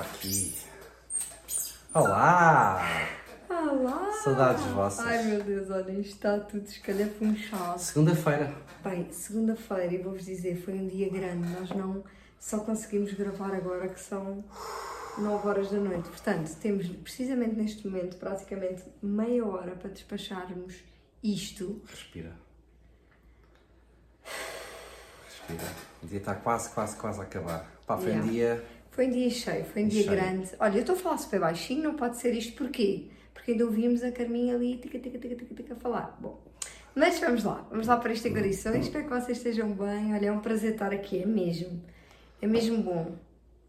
aqui. 0.00 0.54
Olá! 1.92 2.80
Olá! 3.48 4.12
Saudades 4.22 4.64
vossas. 4.66 5.06
Ai 5.06 5.22
meu 5.24 5.42
Deus, 5.42 5.70
olha, 5.70 5.92
isto 5.92 6.14
está 6.14 6.38
tudo 6.40 6.64
escalhafunchado. 6.66 7.78
Segunda-feira. 7.78 8.54
Bem, 8.82 9.10
segunda-feira, 9.12 9.94
e 9.94 9.98
vou-vos 9.98 10.24
dizer, 10.24 10.60
foi 10.62 10.74
um 10.74 10.88
dia 10.88 11.08
grande. 11.10 11.48
Nós 11.48 11.70
não 11.70 12.04
só 12.38 12.58
conseguimos 12.60 13.12
gravar 13.14 13.54
agora 13.54 13.88
que 13.88 14.00
são 14.00 14.44
9 15.18 15.48
horas 15.48 15.70
da 15.70 15.78
noite. 15.78 16.08
Portanto, 16.08 16.54
temos 16.56 16.88
precisamente 16.88 17.54
neste 17.54 17.86
momento 17.86 18.16
praticamente 18.16 18.82
meia 19.02 19.46
hora 19.46 19.72
para 19.76 19.90
despacharmos 19.90 20.74
isto. 21.22 21.80
Respira. 21.88 22.32
Respira. 25.26 25.72
O 26.02 26.06
dia 26.06 26.18
está 26.18 26.34
quase, 26.34 26.70
quase, 26.70 26.96
quase 26.96 27.20
a 27.20 27.22
acabar. 27.22 27.70
Pá, 27.86 27.96
foi 27.96 28.12
um 28.12 28.26
Yeah. 28.26 28.30
dia. 28.32 28.64
Foi 28.94 29.08
um 29.08 29.10
dia 29.10 29.28
cheio, 29.28 29.64
foi 29.64 29.82
um 29.82 29.88
dia 29.88 30.04
Cheio. 30.04 30.14
grande. 30.14 30.50
Olha, 30.60 30.76
eu 30.76 30.80
estou 30.82 30.94
a 30.94 30.98
falar 30.98 31.18
super 31.18 31.40
baixinho, 31.40 31.82
não 31.82 31.94
pode 31.94 32.16
ser 32.16 32.32
isto 32.32 32.56
porquê? 32.56 33.08
Porque 33.34 33.50
ainda 33.50 33.64
ouvimos 33.64 34.04
a 34.04 34.12
Carminha 34.12 34.54
ali 34.54 34.76
tica, 34.76 35.00
tica, 35.00 35.18
tica, 35.18 35.34
tica, 35.34 35.52
tica, 35.52 35.74
a 35.74 35.76
falar. 35.76 36.16
Bom, 36.20 36.40
mas 36.94 37.18
vamos 37.18 37.42
lá, 37.42 37.66
vamos 37.68 37.88
lá 37.88 37.96
para 37.96 38.12
esta 38.12 38.28
gradição. 38.28 38.72
Espero 38.76 39.02
que 39.02 39.10
vocês 39.10 39.38
estejam 39.38 39.72
bem. 39.72 40.14
Olha, 40.14 40.26
é 40.26 40.32
um 40.32 40.38
prazer 40.38 40.74
estar 40.74 40.92
aqui, 40.92 41.20
é 41.20 41.26
mesmo. 41.26 41.82
É 42.40 42.46
mesmo 42.46 42.84
bom. 42.84 43.16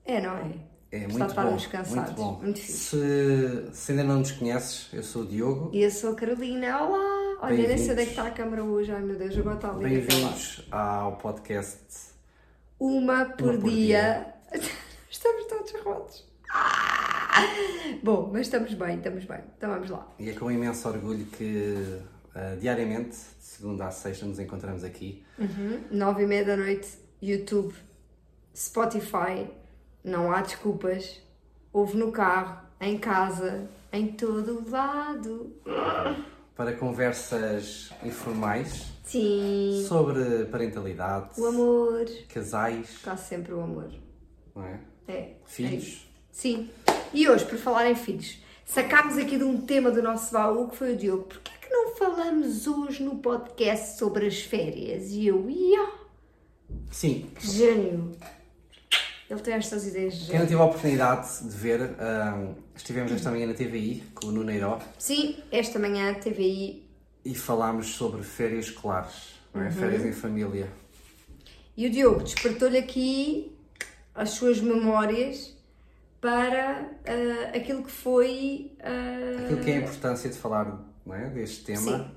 É, 0.05 0.21
não 0.21 0.37
é? 0.37 0.51
É 0.91 1.05
Apesar 1.05 1.43
muito 1.49 1.63
bom. 1.65 1.71
cansados. 1.71 1.95
Muito 1.95 2.13
bom. 2.13 2.39
Muito 2.43 2.59
se, 2.59 3.65
se 3.73 3.91
ainda 3.91 4.03
não 4.03 4.19
nos 4.19 4.31
conheces, 4.31 4.89
eu 4.93 5.01
sou 5.01 5.23
o 5.23 5.25
Diogo. 5.25 5.71
E 5.73 5.81
eu 5.81 5.89
sou 5.89 6.11
a 6.11 6.15
Carolina. 6.15 6.83
Olá! 6.83 7.39
Olha, 7.41 7.67
nem 7.67 7.77
sei 7.79 7.93
onde 7.93 8.01
é 8.01 8.05
que 8.05 8.11
está 8.11 8.27
a 8.27 8.31
câmara 8.31 8.63
hoje. 8.63 8.91
Ai 8.91 9.01
meu 9.01 9.17
Deus, 9.17 9.35
agora 9.35 9.55
está 9.55 9.71
ali. 9.71 9.89
Bem-vindos 9.89 10.67
ao 10.69 11.17
podcast. 11.17 12.13
Uma 12.79 13.25
por, 13.25 13.55
Uma 13.55 13.59
por 13.59 13.71
dia. 13.71 14.11
Estamos 14.11 14.34
rotos. 15.83 16.25
Ah! 16.51 17.43
Bom, 18.03 18.29
mas 18.31 18.41
estamos 18.43 18.73
bem, 18.73 18.97
estamos 18.97 19.25
bem. 19.25 19.39
Então 19.57 19.69
vamos 19.71 19.89
lá. 19.89 20.07
E 20.19 20.29
é 20.29 20.33
com 20.33 20.49
imenso 20.51 20.87
orgulho 20.87 21.25
que 21.25 21.99
ah, 22.33 22.55
diariamente, 22.59 23.09
de 23.17 23.43
segunda 23.43 23.87
a 23.87 23.91
sexta, 23.91 24.25
nos 24.25 24.39
encontramos 24.39 24.83
aqui. 24.83 25.23
Nove 25.91 26.23
e 26.23 26.27
meia 26.27 26.45
da 26.45 26.55
noite, 26.57 26.87
YouTube, 27.21 27.73
Spotify, 28.55 29.47
não 30.03 30.31
há 30.31 30.41
desculpas. 30.41 31.21
Ouve 31.73 31.97
no 31.97 32.11
carro, 32.11 32.61
em 32.79 32.97
casa, 32.97 33.67
em 33.91 34.07
todo 34.13 34.59
o 34.65 34.69
lado. 34.69 35.53
para 36.55 36.71
conversas 36.73 37.91
informais 38.01 38.93
Sim, 39.03 39.83
sobre 39.87 40.45
parentalidade, 40.45 41.39
o 41.39 41.45
amor. 41.47 42.05
casais, 42.33 42.89
Está 42.91 43.17
sempre 43.17 43.53
o 43.53 43.59
amor. 43.61 43.91
não 44.55 44.63
é? 44.63 44.79
É. 45.07 45.13
é 45.13 45.35
filhos. 45.45 45.83
isso. 45.83 46.05
Sim. 46.31 46.69
E 47.13 47.27
hoje, 47.29 47.45
por 47.45 47.57
falar 47.57 47.89
em 47.89 47.95
filhos, 47.95 48.37
sacámos 48.65 49.17
aqui 49.17 49.37
de 49.37 49.43
um 49.43 49.61
tema 49.61 49.89
do 49.91 50.01
nosso 50.01 50.33
baú 50.33 50.67
que 50.69 50.75
foi 50.75 50.93
o 50.93 50.97
Diogo. 50.97 51.23
Porquê 51.23 51.51
é 51.55 51.65
que 51.65 51.69
não 51.73 51.95
falamos 51.95 52.67
hoje 52.67 53.03
no 53.03 53.17
podcast 53.17 53.97
sobre 53.97 54.25
as 54.27 54.41
férias? 54.41 55.11
E 55.11 55.27
eu, 55.27 55.49
ia, 55.49 55.89
Sim, 56.91 57.29
que 57.35 57.47
gênio. 57.47 58.11
Ele 59.29 59.39
tem 59.39 59.53
estas 59.55 59.87
ideias 59.87 60.13
de 60.19 60.29
quem 60.29 60.39
não 60.39 60.45
teve 60.45 60.61
a 60.61 60.65
oportunidade 60.65 61.43
de 61.43 61.55
ver, 61.55 61.81
ah, 61.99 62.53
estivemos 62.75 63.11
esta 63.11 63.31
manhã 63.31 63.47
na 63.47 63.53
TVI 63.55 64.03
com 64.13 64.27
o 64.27 64.31
Nuneiró 64.31 64.79
Sim, 64.99 65.37
esta 65.51 65.79
manhã 65.79 66.11
a 66.11 66.13
TVI 66.15 66.85
e 67.23 67.33
falámos 67.33 67.87
sobre 67.95 68.21
férias 68.21 68.65
escolares, 68.65 69.33
não 69.53 69.61
Uhum. 69.61 69.67
é? 69.67 69.71
férias 69.71 70.05
em 70.05 70.11
família. 70.11 70.69
E 71.75 71.87
o 71.87 71.89
Diogo 71.89 72.21
despertou-lhe 72.23 72.77
aqui 72.77 73.51
as 74.15 74.31
suas 74.31 74.59
memórias 74.61 75.55
para 76.21 76.89
ah, 77.05 77.55
aquilo 77.55 77.83
que 77.83 77.91
foi. 77.91 78.71
ah, 78.81 79.43
Aquilo 79.43 79.61
que 79.63 79.71
é 79.71 79.75
a 79.75 79.79
importância 79.81 80.29
de 80.29 80.37
falar 80.37 80.81
não 81.05 81.13
é? 81.15 81.29
deste 81.29 81.63
tema, 81.65 81.99
Sim. 81.99 82.11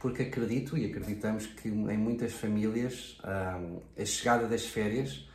porque 0.00 0.22
acredito 0.22 0.76
e 0.78 0.86
acreditamos 0.86 1.46
que 1.46 1.68
em 1.68 1.98
muitas 1.98 2.32
famílias 2.32 3.18
ah, 3.22 3.60
a 3.98 4.04
chegada 4.04 4.46
das 4.46 4.64
férias 4.66 5.28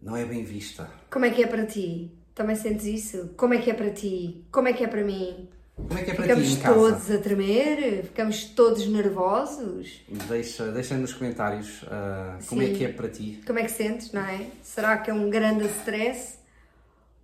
não 0.00 0.16
é 0.16 0.24
bem 0.24 0.44
vista. 0.44 0.88
Como 1.10 1.24
é 1.24 1.30
que 1.30 1.42
é 1.42 1.46
para 1.46 1.66
ti? 1.66 2.10
Também 2.34 2.56
sentes 2.56 2.84
isso? 2.86 3.30
Como 3.36 3.54
é 3.54 3.58
que 3.58 3.70
é 3.70 3.74
para 3.74 3.90
ti? 3.90 4.44
Como 4.50 4.68
é 4.68 4.72
que 4.72 4.82
é 4.84 4.88
para 4.88 5.04
mim? 5.04 5.48
Como 5.76 5.98
é 5.98 6.02
que 6.02 6.10
é 6.12 6.14
para 6.14 6.22
Ficamos 6.24 6.46
ti 6.46 6.52
em 6.52 6.56
casa? 6.60 6.74
todos 6.74 7.10
a 7.10 7.18
tremer? 7.18 8.04
Ficamos 8.04 8.44
todos 8.44 8.86
nervosos? 8.86 10.04
Deixa, 10.28 10.70
deixa 10.70 10.96
nos 10.96 11.12
comentários 11.12 11.84
ah, 11.88 12.38
como 12.48 12.62
é 12.62 12.70
que 12.70 12.84
é 12.84 12.88
para 12.92 13.08
ti. 13.08 13.42
Como 13.46 13.58
é 13.58 13.64
que 13.64 13.70
sentes, 13.70 14.12
não 14.12 14.22
é? 14.22 14.46
Será 14.62 14.98
que 14.98 15.10
é 15.10 15.14
um 15.14 15.28
grande 15.28 15.66
stress? 15.66 16.38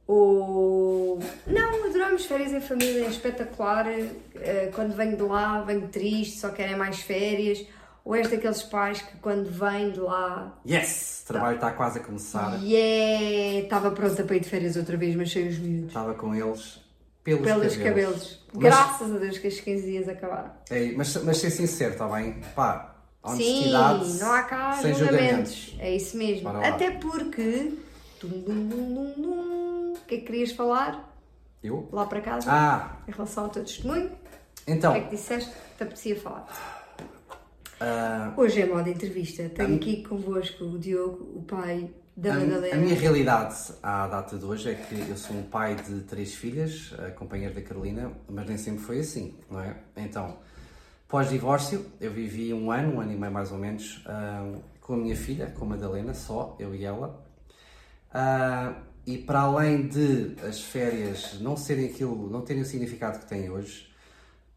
Ou. 0.06 1.20
Não, 1.46 1.84
adoramos 1.84 2.26
férias 2.26 2.52
em 2.52 2.60
família, 2.60 3.04
é 3.04 3.08
espetacular. 3.08 3.86
Eh, 3.88 4.70
Quando 4.74 4.92
venho 4.96 5.16
de 5.16 5.22
lá, 5.22 5.62
venho 5.62 5.86
triste, 5.86 6.40
só 6.40 6.48
querem 6.48 6.76
mais 6.76 7.00
férias. 7.00 7.64
Ou 8.04 8.16
és 8.16 8.28
daqueles 8.28 8.62
pais 8.64 9.00
que 9.00 9.16
quando 9.18 9.48
vêm 9.48 9.92
de 9.92 10.00
lá. 10.00 10.58
Yes! 10.68 11.22
O 11.24 11.28
trabalho 11.28 11.54
está 11.54 11.70
quase 11.70 12.00
a 12.00 12.02
começar. 12.02 12.58
Yeah! 12.60 13.60
Estava 13.62 13.92
pronta 13.92 14.24
para 14.24 14.34
ir 14.34 14.40
de 14.40 14.48
férias 14.48 14.76
outra 14.76 14.96
vez, 14.96 15.14
mas 15.14 15.30
sem 15.30 15.46
os 15.46 15.58
miúdos. 15.58 15.88
Estava 15.88 16.14
com 16.14 16.34
eles 16.34 16.80
pelos, 17.24 17.42
Pelos 17.42 17.76
cabelos. 17.76 17.76
cabelos. 17.76 18.40
Mas, 18.52 18.62
Graças 18.62 19.14
a 19.14 19.18
Deus 19.18 19.38
que 19.38 19.46
estes 19.46 19.64
15 19.64 19.86
dias 19.86 20.08
acabaram. 20.08 20.50
é, 20.70 20.92
mas, 20.92 21.16
mas 21.22 21.36
ser 21.38 21.50
sincero, 21.50 21.92
está 21.92 22.08
bem? 22.08 22.40
Pá, 22.54 22.96
Sim, 23.36 23.70
não 24.18 24.32
há 24.32 24.42
cá 24.44 24.72
sem 24.80 24.94
julgamentos. 24.94 25.76
É 25.78 25.94
isso 25.94 26.16
mesmo. 26.16 26.48
Até 26.48 26.90
porque. 26.92 27.74
Dum, 28.20 28.28
dum, 28.28 28.68
dum, 28.68 29.12
dum. 29.16 29.92
O 29.92 29.98
que 30.06 30.14
é 30.16 30.18
que 30.18 30.24
querias 30.26 30.52
falar 30.52 31.14
Eu? 31.62 31.88
lá 31.92 32.06
para 32.06 32.20
casa 32.22 32.50
Ah, 32.50 32.96
em 33.06 33.12
relação 33.12 33.44
ao 33.44 33.50
teu 33.50 33.62
testemunho? 33.64 34.10
então, 34.66 34.90
O 34.92 34.94
que 34.94 35.00
é 35.00 35.04
que 35.04 35.16
disseste 35.16 35.50
te 35.76 35.82
apetecia 35.82 36.16
falar? 36.18 36.46
ah, 37.80 38.32
Hoje 38.36 38.62
é 38.62 38.66
modo 38.66 38.88
entrevista. 38.88 39.48
Tenho 39.50 39.76
aqui 39.76 40.02
convosco 40.02 40.64
o 40.64 40.78
Diogo, 40.78 41.30
o 41.38 41.42
pai 41.42 41.90
da 42.20 42.34
a, 42.34 42.74
a 42.74 42.76
minha 42.76 42.94
realidade 42.94 43.56
à 43.82 44.06
data 44.06 44.36
de 44.36 44.44
hoje 44.44 44.70
é 44.70 44.74
que 44.74 45.08
eu 45.08 45.16
sou 45.16 45.34
um 45.34 45.42
pai 45.42 45.74
de 45.74 46.02
três 46.02 46.34
filhas, 46.34 46.92
a 46.98 47.10
companheira 47.12 47.54
da 47.54 47.62
Carolina, 47.62 48.12
mas 48.28 48.46
nem 48.46 48.58
sempre 48.58 48.82
foi 48.82 48.98
assim, 49.00 49.38
não 49.50 49.58
é? 49.58 49.74
Então, 49.96 50.36
pós-divórcio, 51.08 51.86
eu 51.98 52.12
vivi 52.12 52.52
um 52.52 52.70
ano, 52.70 52.96
um 52.96 53.00
ano 53.00 53.12
e 53.12 53.16
meio 53.16 53.32
mais 53.32 53.50
ou 53.50 53.56
menos, 53.56 54.02
ah, 54.04 54.52
com 54.82 54.92
a 54.92 54.96
minha 54.98 55.16
filha, 55.16 55.46
com 55.46 55.64
a 55.64 55.68
Madalena, 55.68 56.12
só, 56.12 56.54
eu 56.58 56.74
e 56.74 56.84
ela. 56.84 57.24
Ah, 58.12 58.74
e 59.06 59.16
para 59.16 59.40
além 59.40 59.88
de 59.88 60.36
as 60.46 60.60
férias 60.60 61.40
não 61.40 61.56
serem 61.56 61.86
aquilo, 61.86 62.28
não 62.28 62.42
terem 62.42 62.60
o 62.60 62.66
significado 62.66 63.18
que 63.18 63.26
têm 63.26 63.48
hoje, 63.48 63.90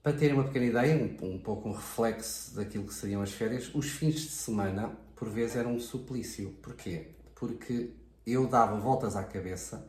para 0.01 0.11
terem 0.11 0.35
uma 0.35 0.43
pequena 0.43 0.65
ideia, 0.65 0.97
um, 0.97 1.35
um 1.35 1.39
pouco 1.39 1.69
um 1.69 1.71
reflexo 1.71 2.57
daquilo 2.57 2.83
que 2.83 2.93
seriam 2.93 3.21
as 3.21 3.31
férias, 3.31 3.73
os 3.73 3.87
fins 3.89 4.15
de 4.15 4.31
semana, 4.31 4.91
por 5.15 5.29
vezes, 5.29 5.55
eram 5.55 5.75
um 5.75 5.79
suplício. 5.79 6.49
Porquê? 6.61 7.13
Porque 7.47 7.91
eu 8.25 8.47
dava 8.47 8.79
voltas 8.79 9.17
à 9.17 9.23
cabeça 9.23 9.85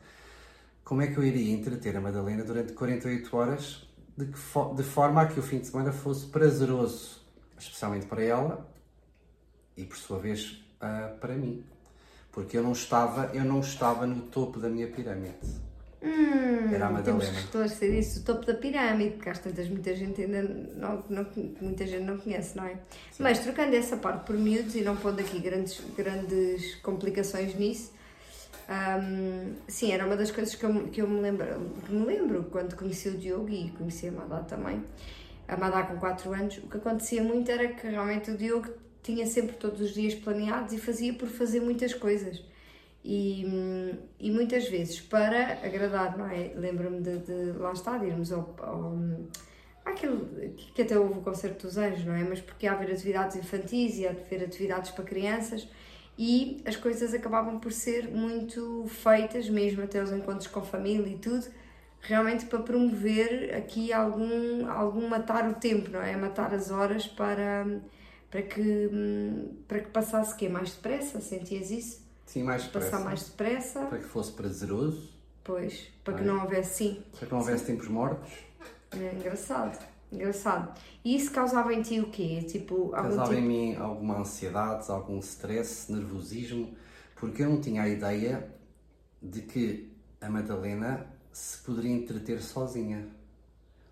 como 0.83 1.03
é 1.03 1.07
que 1.07 1.17
eu 1.17 1.23
iria 1.25 1.55
entreter 1.55 1.97
a 1.97 2.01
Madalena 2.01 2.43
durante 2.43 2.73
48 2.73 3.37
horas 3.37 3.89
de, 4.17 4.27
fo- 4.33 4.75
de 4.75 4.83
forma 4.83 5.23
a 5.23 5.27
que 5.27 5.39
o 5.39 5.43
fim 5.43 5.61
de 5.61 5.69
semana 5.69 5.93
fosse 5.93 6.27
prazeroso, 6.27 7.23
especialmente 7.57 8.07
para 8.07 8.23
ela 8.23 8.69
e, 9.77 9.85
por 9.85 9.97
sua 9.97 10.19
vez, 10.19 10.63
ah, 10.81 11.17
para 11.21 11.35
mim. 11.37 11.65
Porque 12.33 12.59
eu 12.59 12.63
não 12.65 12.73
estava, 12.73 13.27
eu 13.33 13.45
não 13.45 13.61
estava 13.61 14.05
no 14.05 14.23
topo 14.23 14.59
da 14.59 14.69
minha 14.69 14.89
pirâmide. 14.89 15.39
Era 16.05 16.87
a 16.87 16.91
Hum, 16.91 17.03
Temos 17.03 17.05
que 17.05 17.11
Madalena. 17.31 17.39
esclarecer 17.39 17.95
isso, 17.95 18.21
o 18.21 18.23
topo 18.25 18.45
da 18.45 18.55
pirâmide, 18.55 19.15
porque 19.17 19.31
às 19.31 19.39
tantas 19.39 19.69
muita 19.69 19.95
gente 19.97 20.21
ainda 20.23 20.43
não, 20.43 21.03
não- 21.09 21.27
muita 21.61 21.87
gente 21.87 22.03
não 22.05 22.19
conhece, 22.19 22.57
não 22.57 22.65
é? 22.67 22.77
Mas 23.19 23.39
trocando 23.39 23.75
essa 23.75 23.97
parte 23.97 24.27
por 24.27 24.37
miúdos 24.37 24.75
e 24.75 24.83
não 24.83 24.97
pondo 24.97 25.21
aqui 25.21 25.39
grandes, 25.39 25.81
grandes 25.97 26.75
complicações 26.77 27.55
nisso, 27.55 27.93
hum, 28.69 29.55
sim, 29.67 29.93
era 29.93 30.05
uma 30.05 30.17
das 30.17 30.31
coisas 30.31 30.55
que 30.55 30.65
eu, 30.65 30.89
que 30.89 31.01
eu 31.01 31.09
me 31.09 31.21
lembro, 31.21 31.47
que 31.87 31.93
me 31.93 32.05
lembro 32.05 32.45
quando 32.51 32.77
conheci 32.77 33.09
o 33.09 33.17
Diogo 33.17 33.49
e 33.49 33.71
conheci 33.71 34.09
a 34.09 34.13
Madá 34.13 34.41
também, 34.41 34.85
a 35.49 35.57
Madá 35.57 35.83
com 35.85 35.97
4 35.97 36.33
anos, 36.35 36.59
o 36.59 36.63
que 36.69 36.77
acontecia 36.77 37.23
muito 37.23 37.51
era 37.51 37.69
que 37.69 37.87
realmente 37.87 38.31
o 38.31 38.37
Diogo 38.37 38.69
tinha 39.03 39.27
sempre 39.27 39.57
todos 39.57 39.81
os 39.81 39.95
dias 39.95 40.15
planeados 40.15 40.73
e 40.73 40.79
fazia 40.79 41.13
por 41.15 41.29
fazer 41.29 41.61
muitas 41.61 41.93
coisas. 41.95 42.43
E, 43.05 43.45
e 44.19 44.31
muitas 44.31 44.67
vezes 44.69 44.99
para 45.01 45.59
agradar, 45.63 46.17
não 46.17 46.27
é? 46.27 46.53
Lembro-me 46.57 47.03
de, 47.03 47.19
de 47.19 47.53
lá 47.59 47.73
está, 47.73 47.99
de 47.99 48.07
irmos 48.07 48.33
ao, 48.33 48.57
ao 48.59 48.97
àquele 49.85 50.55
que 50.75 50.83
até 50.83 50.99
houve 50.99 51.19
o 51.19 51.23
concerto 51.23 51.67
dos 51.67 51.77
anjos, 51.77 52.05
não 52.05 52.15
é? 52.15 52.25
Mas 52.25 52.41
porque 52.41 52.67
há 52.67 52.73
haver 52.73 52.91
atividades 52.91 53.37
infantis 53.37 53.97
e 53.97 53.99
de 53.99 54.07
haver 54.09 54.45
atividades 54.45 54.91
para 54.91 55.05
crianças 55.05 55.69
e 56.17 56.63
as 56.65 56.77
coisas 56.77 57.13
acabavam 57.13 57.59
por 57.59 57.73
ser 57.73 58.09
muito 58.09 58.87
feitas, 58.89 59.49
mesmo 59.49 59.83
até 59.83 60.03
os 60.03 60.13
encontros 60.13 60.47
com 60.47 60.63
família 60.63 61.09
e 61.09 61.19
tudo, 61.19 61.47
realmente 62.01 62.47
para 62.47 62.61
promover 62.61 63.55
aqui 63.55 63.93
algum, 63.93 64.69
algum 64.71 65.09
matar 65.09 65.49
o 65.49 65.55
tempo, 65.55 65.91
não 65.91 66.01
é? 66.01 66.17
Matar 66.17 66.55
as 66.55 66.71
horas 66.71 67.07
para, 67.07 67.67
para, 68.31 68.43
que, 68.43 68.89
para 69.67 69.81
que 69.81 69.91
passasse 69.91 70.35
o 70.35 70.37
quê? 70.37 70.49
Mais 70.49 70.73
depressa? 70.73 71.21
Sentias 71.21 71.71
isso? 71.71 72.05
Sim, 72.27 72.43
mais 72.43 72.65
Passar 72.65 72.81
depressa. 72.99 73.05
mais 73.05 73.23
depressa? 73.25 73.81
Para 73.87 73.99
que 73.99 74.05
fosse 74.05 74.33
prazeroso 74.33 75.11
Pois, 75.43 75.89
para 76.03 76.15
que 76.15 76.23
não 76.25 76.43
houvesse 76.43 76.75
sim. 76.79 77.03
Para 77.19 77.27
que 77.27 77.33
não 77.33 77.41
houvesse 77.41 77.65
tempos 77.67 77.87
mortos. 77.89 78.33
É 78.93 79.13
engraçado, 79.15 79.79
engraçado. 80.11 80.73
E 81.05 81.15
isso 81.17 81.31
causava 81.33 81.73
em 81.75 81.83
ti 81.83 82.01
o 82.01 82.09
quê? 82.11 82.43
Tipo, 82.49 82.95
algum 82.95 83.09
Causava 83.09 83.29
tipo... 83.35 83.41
em 83.41 83.47
mim 83.47 83.77
alguma 83.77 84.19
ansiedade, 84.21 84.91
algum 84.91 85.19
stress, 85.19 85.93
nervosismo, 85.93 86.75
porque 87.17 87.43
eu 87.43 87.51
não 87.51 87.61
tinha 87.61 87.83
a 87.83 87.89
ideia 87.89 88.49
de 89.23 89.43
que 89.43 89.93
a 90.21 90.31
Madalena 90.31 91.07
se 91.33 91.59
poderia 91.59 91.93
entreter 91.93 92.41
sozinha. 92.41 93.07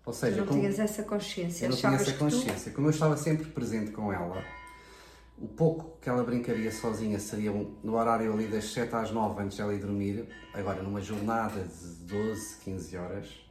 Ou 0.05 0.11
Tu 0.11 0.17
seja, 0.17 0.37
não 0.37 0.47
como- 0.47 0.59
tinhas 0.59 0.79
essa 0.79 1.03
consciência, 1.03 1.65
eu 1.65 1.69
não 1.69 1.77
tinha 1.77 1.93
essa 1.93 2.05
que 2.05 2.13
tu... 2.13 2.19
consciência. 2.19 2.71
Como 2.71 2.87
eu 2.87 2.91
estava 2.91 3.15
sempre 3.15 3.45
presente 3.51 3.91
com 3.91 4.11
ela, 4.11 4.43
o 5.43 5.47
pouco 5.47 5.97
que 5.99 6.07
ela 6.07 6.23
brincaria 6.23 6.71
sozinha 6.71 7.19
seria 7.19 7.51
no 7.51 7.95
horário 7.95 8.31
ali 8.33 8.47
das 8.47 8.71
7 8.71 8.95
às 8.95 9.11
9 9.11 9.43
antes 9.43 9.57
dela 9.57 9.73
ir 9.73 9.79
dormir. 9.79 10.25
Agora, 10.53 10.81
numa 10.81 11.01
jornada 11.01 11.61
de 11.61 11.87
12, 12.05 12.57
15 12.63 12.97
horas, 12.97 13.43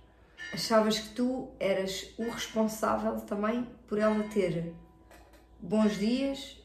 Achavas 0.52 0.98
que 0.98 1.14
tu 1.14 1.48
eras 1.58 2.12
o 2.18 2.24
responsável 2.24 3.16
também 3.22 3.66
por 3.86 3.98
ela 3.98 4.22
ter 4.24 4.74
bons 5.60 5.96
dias 5.96 6.58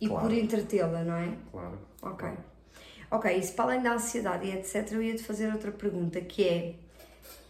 e 0.00 0.06
Claro. 0.06 0.26
por 0.28 0.36
entretê-la, 0.36 1.02
não 1.02 1.14
é? 1.14 1.36
claro. 1.50 1.78
Ok. 2.02 2.28
Ok, 3.10 3.36
isso 3.36 3.52
para 3.54 3.64
além 3.72 3.82
da 3.82 3.94
ansiedade 3.94 4.46
e 4.46 4.52
etc, 4.52 4.92
eu 4.92 5.02
ia 5.02 5.16
te 5.16 5.24
fazer 5.24 5.52
outra 5.52 5.72
pergunta, 5.72 6.20
que 6.20 6.46
é, 6.46 6.74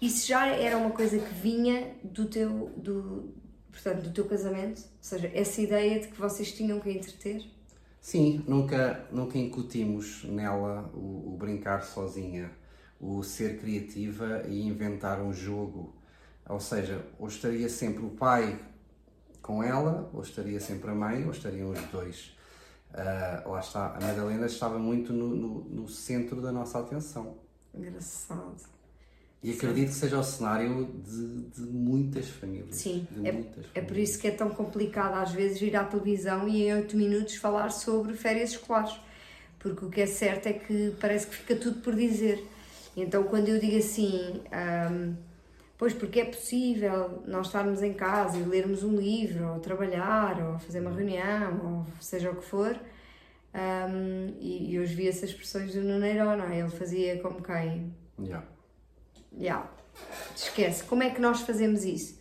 isso 0.01 0.27
já 0.27 0.47
era 0.47 0.79
uma 0.79 0.91
coisa 0.91 1.19
que 1.19 1.35
vinha 1.35 1.95
do 2.03 2.25
teu, 2.27 2.73
do, 2.77 3.35
portanto, 3.71 4.03
do 4.03 4.13
teu 4.13 4.25
casamento? 4.27 4.81
Ou 4.81 5.03
seja, 5.03 5.31
essa 5.35 5.61
ideia 5.61 6.01
de 6.01 6.09
que 6.09 6.19
vocês 6.19 6.53
tinham 6.53 6.81
que 6.81 6.91
entreter? 6.91 7.45
Sim, 8.01 8.43
nunca, 8.47 9.07
nunca 9.11 9.39
incutimos 9.39 10.25
nela 10.25 10.91
o, 10.95 11.35
o 11.35 11.37
brincar 11.37 11.83
sozinha, 11.83 12.51
o 12.99 13.23
ser 13.23 13.59
criativa 13.59 14.43
e 14.49 14.67
inventar 14.67 15.21
um 15.21 15.33
jogo. 15.33 15.95
Ou 16.49 16.61
seja, 16.61 17.05
ou 17.19 17.29
estaria 17.29 17.69
sempre 17.69 18.05
o 18.05 18.11
pai 18.11 18.59
com 19.43 19.63
ela, 19.63 20.11
ou 20.13 20.23
estaria 20.23 20.61
sempre 20.61 20.91
a 20.91 20.95
mãe, 20.95 21.25
ou 21.25 21.31
estariam 21.31 21.71
os 21.71 21.81
dois. 21.91 22.37
Ah, 22.93 23.43
lá 23.47 23.61
está, 23.61 23.95
a 23.97 24.01
Madalena 24.01 24.47
estava 24.47 24.79
muito 24.79 25.13
no, 25.13 25.29
no, 25.29 25.65
no 25.65 25.89
centro 25.89 26.41
da 26.41 26.51
nossa 26.51 26.81
atenção. 26.81 27.39
Engraçado. 27.75 28.57
E 29.43 29.53
acredito 29.53 29.89
que 29.89 29.95
seja 29.95 30.19
o 30.19 30.23
cenário 30.23 30.87
de, 31.03 31.43
de 31.45 31.63
muitas 31.63 32.29
famílias. 32.29 32.77
Sim, 32.77 33.07
é, 33.25 33.33
muitas 33.33 33.65
é 33.75 33.81
por 33.81 33.89
famílias. 33.89 34.11
isso 34.11 34.19
que 34.21 34.29
é 34.29 34.31
tão 34.31 34.51
complicado 34.51 35.15
às 35.15 35.33
vezes 35.33 35.63
ir 35.63 35.75
à 35.77 35.85
televisão 35.85 36.47
e 36.47 36.65
em 36.67 36.75
8 36.75 36.95
minutos 36.97 37.37
falar 37.37 37.71
sobre 37.71 38.13
férias 38.15 38.51
escolares. 38.51 38.95
Porque 39.59 39.85
o 39.85 39.91
que 39.91 40.03
é 40.03 40.07
certo 40.07 40.47
é 40.47 40.53
que 40.53 40.95
parece 41.01 41.27
que 41.27 41.37
fica 41.37 41.57
tudo 41.57 41.81
por 41.81 41.95
dizer. 41.95 42.45
Então 42.97 43.23
quando 43.25 43.49
eu 43.49 43.59
digo 43.59 43.79
assim, 43.79 44.43
ahm, 44.53 45.15
pois 45.79 45.95
porque 45.95 46.21
é 46.21 46.25
possível 46.27 47.23
nós 47.27 47.47
estarmos 47.47 47.83
em 47.83 47.95
casa 47.95 48.37
e 48.37 48.43
lermos 48.43 48.83
um 48.83 48.95
livro, 48.97 49.55
ou 49.55 49.59
trabalhar, 49.61 50.39
ou 50.53 50.59
fazer 50.59 50.81
uma 50.81 50.91
reunião, 50.93 51.87
ou 51.87 51.87
seja 52.01 52.31
o 52.31 52.37
que 52.37 52.45
for, 52.45 52.79
ahm, 53.55 54.35
e, 54.39 54.71
e 54.73 54.75
eu 54.77 54.87
vi 54.87 55.09
essas 55.09 55.31
expressões 55.31 55.73
do 55.75 55.81
Nuneiro, 55.81 56.25
não 56.37 56.45
é? 56.45 56.61
Ele 56.61 56.69
fazia 56.71 57.19
como 57.21 57.43
quem? 57.43 57.91
Yeah. 58.19 58.47
Ya, 59.39 59.71
esquece. 60.35 60.85
Como 60.85 61.03
é 61.03 61.11
que 61.11 61.21
nós 61.21 61.41
fazemos 61.43 61.85
isso? 61.85 62.19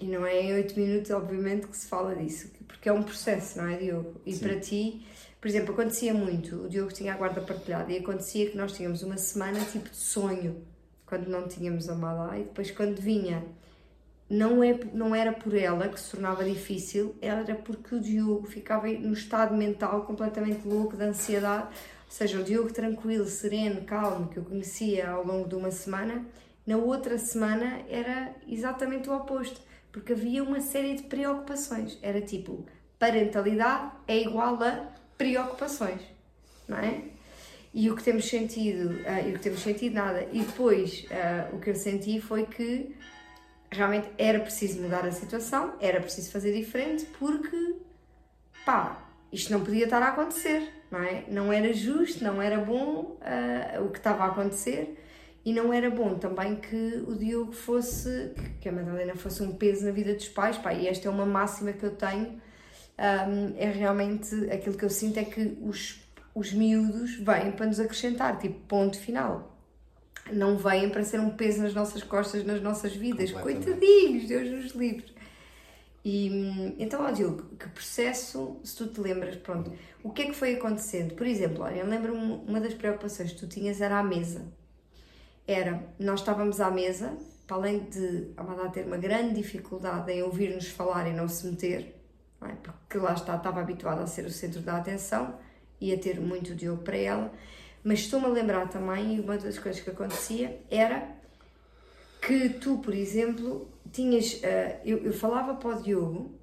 E 0.00 0.06
não 0.06 0.26
é 0.26 0.40
em 0.42 0.54
8 0.54 0.78
minutos, 0.78 1.10
obviamente, 1.10 1.66
que 1.66 1.76
se 1.76 1.86
fala 1.86 2.14
disso, 2.16 2.50
porque 2.66 2.88
é 2.88 2.92
um 2.92 3.02
processo, 3.02 3.58
não 3.58 3.68
é, 3.68 3.76
Diogo? 3.76 4.20
E 4.26 4.32
Sim. 4.32 4.40
para 4.40 4.58
ti, 4.58 5.06
por 5.40 5.48
exemplo, 5.48 5.72
acontecia 5.72 6.12
muito, 6.12 6.64
o 6.64 6.68
Diogo 6.68 6.92
tinha 6.92 7.12
a 7.12 7.16
guarda 7.16 7.40
partilhada 7.40 7.92
e 7.92 7.98
acontecia 7.98 8.50
que 8.50 8.56
nós 8.56 8.72
tínhamos 8.72 9.02
uma 9.02 9.16
semana 9.16 9.60
tipo 9.64 9.88
de 9.88 9.96
sonho, 9.96 10.64
quando 11.06 11.28
não 11.28 11.46
tínhamos 11.46 11.88
a 11.88 11.94
Malá, 11.94 12.38
e 12.38 12.44
depois 12.44 12.70
quando 12.70 12.98
vinha, 13.00 13.44
não, 14.28 14.64
é, 14.64 14.78
não 14.92 15.14
era 15.14 15.32
por 15.32 15.54
ela 15.54 15.88
que 15.88 16.00
se 16.00 16.10
tornava 16.10 16.42
difícil, 16.42 17.14
era 17.20 17.54
porque 17.54 17.94
o 17.94 18.00
Diogo 18.00 18.46
ficava 18.46 18.88
no 18.88 19.12
estado 19.12 19.54
mental 19.54 20.02
completamente 20.06 20.66
louco, 20.66 20.96
de 20.96 21.04
ansiedade, 21.04 21.68
seja, 22.12 22.38
o 22.38 22.44
Diogo 22.44 22.72
tranquilo, 22.72 23.26
sereno, 23.26 23.82
calmo, 23.82 24.28
que 24.28 24.36
eu 24.36 24.44
conhecia 24.44 25.10
ao 25.10 25.24
longo 25.24 25.48
de 25.48 25.54
uma 25.54 25.70
semana, 25.70 26.26
na 26.66 26.76
outra 26.76 27.18
semana 27.18 27.82
era 27.88 28.34
exatamente 28.46 29.08
o 29.08 29.16
oposto, 29.16 29.60
porque 29.90 30.12
havia 30.12 30.44
uma 30.44 30.60
série 30.60 30.94
de 30.94 31.04
preocupações. 31.04 31.98
Era 32.02 32.20
tipo, 32.20 32.66
parentalidade 32.98 33.92
é 34.06 34.18
igual 34.18 34.62
a 34.62 34.92
preocupações, 35.16 36.02
não 36.68 36.78
é? 36.78 37.02
E 37.74 37.90
o 37.90 37.96
que 37.96 38.02
temos 38.02 38.28
sentido, 38.28 39.00
ah, 39.06 39.22
e 39.22 39.30
o 39.30 39.34
que 39.34 39.40
temos 39.40 39.60
sentido 39.60 39.94
nada. 39.94 40.28
E 40.32 40.40
depois 40.40 41.06
ah, 41.10 41.48
o 41.52 41.58
que 41.58 41.70
eu 41.70 41.74
senti 41.74 42.20
foi 42.20 42.44
que 42.44 42.94
realmente 43.70 44.08
era 44.18 44.38
preciso 44.38 44.82
mudar 44.82 45.06
a 45.06 45.10
situação, 45.10 45.74
era 45.80 45.98
preciso 46.00 46.30
fazer 46.30 46.52
diferente, 46.52 47.06
porque 47.18 47.76
pá, 48.66 49.02
isto 49.32 49.50
não 49.50 49.64
podia 49.64 49.84
estar 49.84 50.02
a 50.02 50.08
acontecer, 50.08 50.81
não 50.92 51.02
é? 51.02 51.24
Não 51.28 51.52
era 51.52 51.72
justo, 51.72 52.22
não 52.22 52.40
era 52.40 52.58
bom 52.58 53.16
ah, 53.22 53.80
o 53.80 53.88
que 53.88 53.98
estava 53.98 54.24
a 54.24 54.26
acontecer 54.26 54.98
e 55.44 55.52
não 55.52 55.72
era 55.72 55.90
bom 55.90 56.14
também 56.14 56.56
que 56.56 57.02
o 57.06 57.16
Diogo 57.16 57.52
fosse, 57.52 58.32
que 58.60 58.68
a 58.68 58.72
Madalena 58.72 59.16
fosse 59.16 59.42
um 59.42 59.52
peso 59.52 59.84
na 59.84 59.90
vida 59.90 60.14
dos 60.14 60.28
pais, 60.28 60.56
pá, 60.56 60.72
e 60.72 60.86
esta 60.86 61.08
é 61.08 61.10
uma 61.10 61.26
máxima 61.26 61.72
que 61.72 61.84
eu 61.84 61.90
tenho, 61.90 62.40
ahm, 62.96 63.52
é 63.56 63.68
realmente 63.70 64.34
aquilo 64.50 64.76
que 64.76 64.84
eu 64.84 64.90
sinto 64.90 65.18
é 65.18 65.24
que 65.24 65.58
os, 65.62 66.00
os 66.32 66.52
miúdos 66.52 67.16
vêm 67.16 67.50
para 67.52 67.66
nos 67.66 67.80
acrescentar, 67.80 68.38
tipo, 68.38 68.60
ponto 68.68 68.98
final. 68.98 69.58
Não 70.32 70.56
vêm 70.56 70.88
para 70.88 71.02
ser 71.02 71.18
um 71.18 71.30
peso 71.30 71.62
nas 71.62 71.74
nossas 71.74 72.04
costas, 72.04 72.44
nas 72.44 72.62
nossas 72.62 72.94
vidas. 72.94 73.32
Coitadinhos, 73.32 74.28
Deus 74.28 74.48
nos 74.48 74.72
livre. 74.72 75.12
E 76.04 76.74
então, 76.78 77.04
ó 77.04 77.10
Diogo, 77.12 77.44
que 77.56 77.68
processo, 77.68 78.60
se 78.64 78.76
tu 78.76 78.88
te 78.88 79.00
lembras, 79.00 79.36
pronto, 79.36 79.72
o 80.02 80.10
que 80.10 80.22
é 80.22 80.26
que 80.26 80.34
foi 80.34 80.54
acontecendo? 80.54 81.14
Por 81.14 81.26
exemplo, 81.26 81.62
olha, 81.62 81.76
eu 81.76 81.86
lembro-me 81.86 82.42
uma 82.46 82.60
das 82.60 82.74
preocupações 82.74 83.32
que 83.32 83.38
tu 83.38 83.46
tinhas 83.46 83.80
era 83.80 83.98
a 83.98 84.02
mesa. 84.02 84.52
Era, 85.46 85.82
nós 85.98 86.20
estávamos 86.20 86.60
à 86.60 86.70
mesa, 86.70 87.16
para 87.46 87.56
além 87.56 87.80
de 87.84 88.32
a 88.36 88.42
Madá 88.42 88.68
ter 88.68 88.84
uma 88.86 88.96
grande 88.96 89.34
dificuldade 89.34 90.10
em 90.10 90.22
ouvir-nos 90.22 90.68
falar 90.68 91.06
e 91.06 91.12
não 91.12 91.28
se 91.28 91.46
meter, 91.46 91.94
não 92.40 92.48
é? 92.48 92.54
porque 92.54 92.98
lá 92.98 93.12
está, 93.12 93.36
estava 93.36 93.60
habituada 93.60 94.02
a 94.02 94.06
ser 94.06 94.24
o 94.24 94.30
centro 94.30 94.60
da 94.60 94.78
atenção 94.78 95.38
e 95.80 95.92
a 95.92 95.98
ter 95.98 96.20
muito 96.20 96.54
Diogo 96.54 96.82
para 96.82 96.96
ela, 96.96 97.32
mas 97.84 98.00
estou-me 98.00 98.26
a 98.26 98.28
lembrar 98.28 98.68
também, 98.68 99.16
e 99.16 99.20
uma 99.20 99.36
das 99.36 99.58
coisas 99.58 99.80
que 99.80 99.90
acontecia 99.90 100.60
era 100.70 101.08
que 102.20 102.48
tu, 102.48 102.78
por 102.78 102.94
exemplo, 102.94 103.68
tinhas. 103.92 104.40
ah, 104.44 104.80
eu, 104.84 104.98
eu 105.04 105.12
falava 105.12 105.54
para 105.54 105.70
o 105.76 105.82
Diogo 105.82 106.38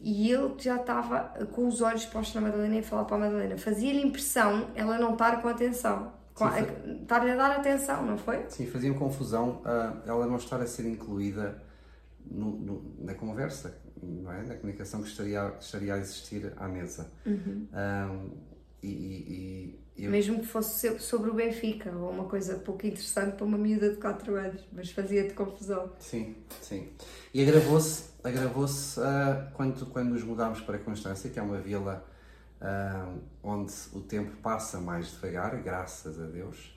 e 0.00 0.30
ele 0.32 0.54
já 0.58 0.76
estava 0.76 1.20
com 1.52 1.66
os 1.68 1.80
olhos 1.80 2.04
postos 2.06 2.34
na 2.34 2.40
Madalena 2.40 2.76
e 2.76 2.82
falava 2.82 3.06
para 3.08 3.16
a 3.16 3.20
Madalena. 3.20 3.56
Fazia-lhe 3.58 4.02
impressão 4.02 4.68
ela 4.74 4.98
não 4.98 5.12
estar 5.12 5.40
com 5.42 5.48
atenção. 5.48 6.12
Estar-lhe 7.02 7.30
a 7.30 7.36
dar 7.36 7.50
atenção, 7.58 8.04
não 8.06 8.16
foi? 8.16 8.44
Sim, 8.48 8.66
fazia-me 8.66 8.96
confusão 8.98 9.60
ah, 9.64 9.94
ela 10.06 10.26
não 10.26 10.36
estar 10.36 10.60
a 10.60 10.66
ser 10.66 10.86
incluída 10.86 11.62
no- 12.28 12.56
no- 12.56 12.94
na 13.00 13.14
conversa, 13.14 13.76
não 14.02 14.32
é? 14.32 14.42
na 14.42 14.54
comunicação 14.56 15.02
que 15.02 15.08
estaria, 15.08 15.50
que 15.50 15.62
estaria 15.64 15.94
a 15.94 15.98
existir 15.98 16.52
à 16.56 16.66
mesa. 16.66 17.10
Ah, 17.72 18.16
e, 18.82 18.88
e- 18.88 20.04
e 20.04 20.08
Mesmo 20.08 20.40
que 20.40 20.46
fosse 20.46 20.88
so- 20.88 20.98
sobre 20.98 21.30
o 21.30 21.34
Benfica 21.34 21.90
ou 21.96 22.10
uma 22.10 22.24
coisa 22.24 22.56
pouco 22.56 22.86
interessante 22.86 23.36
para 23.36 23.44
uma 23.44 23.58
miúda 23.58 23.90
de 23.90 23.96
4 23.96 24.34
anos, 24.36 24.62
mas 24.72 24.90
fazia-te 24.90 25.34
confusão. 25.34 25.92
Sim, 25.98 26.34
sim. 26.60 26.88
E 27.32 27.42
agravou-se 27.42 28.10
agravou-se 28.24 29.00
ah, 29.00 29.50
quando, 29.54 29.84
quando 29.86 30.10
nos 30.10 30.22
mudámos 30.24 30.60
para 30.60 30.78
Constância, 30.78 31.28
que 31.30 31.38
é 31.38 31.42
uma 31.42 31.58
vila 31.60 32.04
ah, 32.60 33.12
onde 33.42 33.72
o 33.92 34.00
tempo 34.00 34.36
passa 34.42 34.80
mais 34.80 35.10
devagar, 35.12 35.60
graças 35.62 36.20
a 36.20 36.26
Deus, 36.26 36.74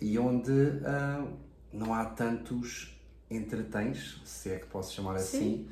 e 0.00 0.18
onde 0.18 0.52
ah, 0.84 1.26
não 1.72 1.92
há 1.94 2.04
tantos 2.06 2.98
entretens, 3.30 4.20
se 4.24 4.50
é 4.50 4.58
que 4.58 4.66
posso 4.66 4.92
chamar 4.94 5.16
assim, 5.16 5.68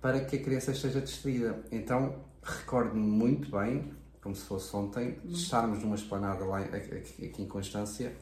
para 0.00 0.20
que 0.24 0.36
a 0.36 0.42
criança 0.42 0.72
esteja 0.72 1.00
distraída. 1.00 1.58
Então, 1.72 2.24
recordo-me 2.42 3.00
muito 3.00 3.50
bem, 3.50 3.92
como 4.24 4.34
se 4.34 4.46
fosse 4.46 4.74
ontem, 4.74 5.20
de 5.22 5.34
estarmos 5.34 5.82
numa 5.82 5.96
esplanada 5.96 6.46
lá 6.46 6.60
aqui, 6.60 7.26
aqui 7.26 7.42
em 7.42 7.46
Constância, 7.46 8.16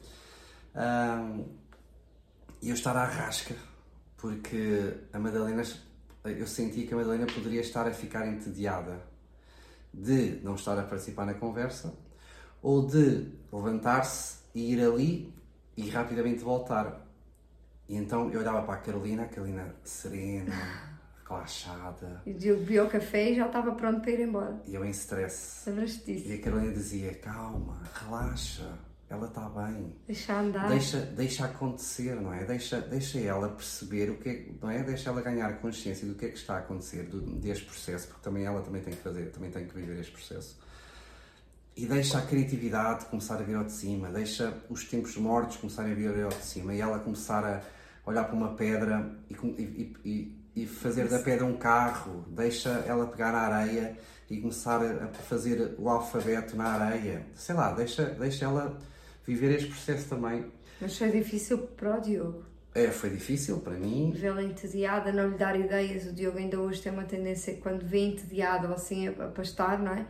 ah, 0.75 1.39
e 2.61 2.69
eu 2.69 2.75
estar 2.75 2.97
à 2.97 3.05
rasca, 3.05 3.55
porque 4.17 4.95
a 5.13 5.19
Madalena, 5.21 5.63
eu 6.25 6.47
senti 6.47 6.83
que 6.83 6.93
a 6.93 6.97
Madalena 6.97 7.27
poderia 7.27 7.61
estar 7.61 7.87
a 7.87 7.93
ficar 7.93 8.27
entediada 8.27 9.01
de 9.95 10.41
não 10.43 10.57
estar 10.57 10.77
a 10.77 10.83
participar 10.83 11.25
na 11.25 11.35
conversa 11.35 11.95
ou 12.61 12.85
de 12.85 13.29
levantar-se 13.53 14.39
e 14.53 14.73
ir 14.73 14.83
ali 14.83 15.33
e 15.77 15.89
rapidamente 15.89 16.43
voltar. 16.43 17.07
E 17.89 17.97
então 17.97 18.29
eu 18.31 18.41
olhava 18.41 18.63
para 18.63 18.75
a 18.75 18.79
Carolina, 18.79 19.23
a 19.23 19.29
Carolina 19.29 19.75
serena, 19.85 20.92
relaxada, 21.37 22.23
E 22.27 22.31
o 22.33 22.39
Diogo 22.39 22.61
bebeu 22.63 22.85
o 22.87 22.89
café 22.91 23.31
e 23.31 23.35
já 23.37 23.47
estava 23.47 23.73
pronto 23.73 24.01
para 24.01 24.11
ir 24.11 24.21
embora. 24.21 24.61
e 24.67 24.75
eu 24.75 24.85
em 24.85 24.91
stress. 24.91 25.69
Lembras-te 25.69 26.11
E 26.11 26.17
disso? 26.23 26.35
a 26.35 26.39
Carolina 26.45 26.73
dizia: 26.73 27.15
Calma, 27.15 27.83
relaxa, 27.95 28.79
ela 29.09 29.27
está 29.27 29.49
bem. 29.49 29.95
Deixa 30.07 30.39
andar. 30.39 30.69
Deixa, 30.69 31.01
deixa 31.01 31.45
acontecer, 31.47 32.15
não 32.21 32.33
é? 32.33 32.45
Deixa, 32.45 32.81
deixa 32.81 33.19
ela 33.19 33.49
perceber 33.49 34.11
o 34.11 34.17
que 34.19 34.29
é, 34.29 34.47
não 34.61 34.71
é? 34.71 34.83
Deixa 34.83 35.11
ela 35.11 35.21
ganhar 35.23 35.61
consciência 35.61 36.07
do 36.07 36.15
que 36.15 36.27
é 36.27 36.29
que 36.29 36.39
está 36.39 36.57
a 36.57 36.59
acontecer 36.59 37.05
do, 37.05 37.21
deste 37.39 37.65
processo, 37.65 38.09
porque 38.09 38.23
também 38.23 38.45
ela 38.45 38.63
também 38.63 38.83
tem 38.83 38.95
que 38.95 39.03
fazer, 39.03 39.31
também 39.31 39.51
tem 39.51 39.67
que 39.67 39.75
viver 39.75 39.99
este 40.01 40.13
processo. 40.13 40.59
E 41.75 41.87
deixa 41.87 42.19
a 42.19 42.23
criatividade 42.23 43.07
começar 43.07 43.37
a 43.37 43.43
vir 43.43 43.57
ao 43.57 43.65
de 43.65 43.73
cima, 43.73 44.11
deixa 44.11 44.53
os 44.69 44.85
tempos 44.85 45.17
mortos 45.17 45.57
começarem 45.57 45.93
a 45.93 45.95
vir 45.95 46.23
ao 46.23 46.29
de 46.29 46.45
cima 46.45 46.75
e 46.75 46.81
ela 46.83 46.99
começar 46.99 47.43
a 47.43 47.63
olhar 48.05 48.25
para 48.25 48.35
uma 48.37 48.55
pedra 48.55 49.11
e, 49.31 49.35
e, 49.35 49.97
e, 50.05 50.42
e 50.55 50.67
fazer 50.67 51.09
da 51.09 51.19
pedra 51.19 51.45
um 51.45 51.57
carro, 51.57 52.25
deixa 52.29 52.71
ela 52.87 53.07
pegar 53.07 53.33
na 53.33 53.39
areia 53.39 53.97
e 54.31 54.39
começar 54.41 54.83
a 54.83 55.09
fazer 55.09 55.75
o 55.79 55.89
alfabeto 55.89 56.57
na 56.57 56.65
areia. 56.65 57.27
Sei 57.35 57.55
lá, 57.55 57.73
deixa, 57.73 58.05
deixa 58.07 58.45
ela 58.45 58.79
viver 59.27 59.55
este 59.55 59.69
processo 59.69 60.09
também. 60.09 60.45
Mas 60.81 60.97
foi 60.97 61.11
difícil 61.11 61.59
para 61.59 61.99
o 61.99 62.01
Diogo. 62.01 62.45
É, 62.75 62.89
foi 62.89 63.11
difícil 63.11 63.59
para 63.61 63.75
mim. 63.75 64.13
Vê-la 64.17 64.43
entediada, 64.43 65.13
não 65.13 65.29
lhe 65.29 65.37
dar 65.37 65.59
ideias. 65.59 66.07
O 66.07 66.13
Diogo 66.13 66.39
ainda 66.39 66.59
hoje 66.59 66.81
tem 66.81 66.91
uma 66.91 67.05
tendência, 67.05 67.55
quando 67.59 67.85
vê 67.85 67.99
entediado 67.99 68.69
ou 68.69 68.75
assim 68.75 69.09
a 69.09 69.13
pastar, 69.29 69.79
não 69.79 69.93
é? 69.93 70.07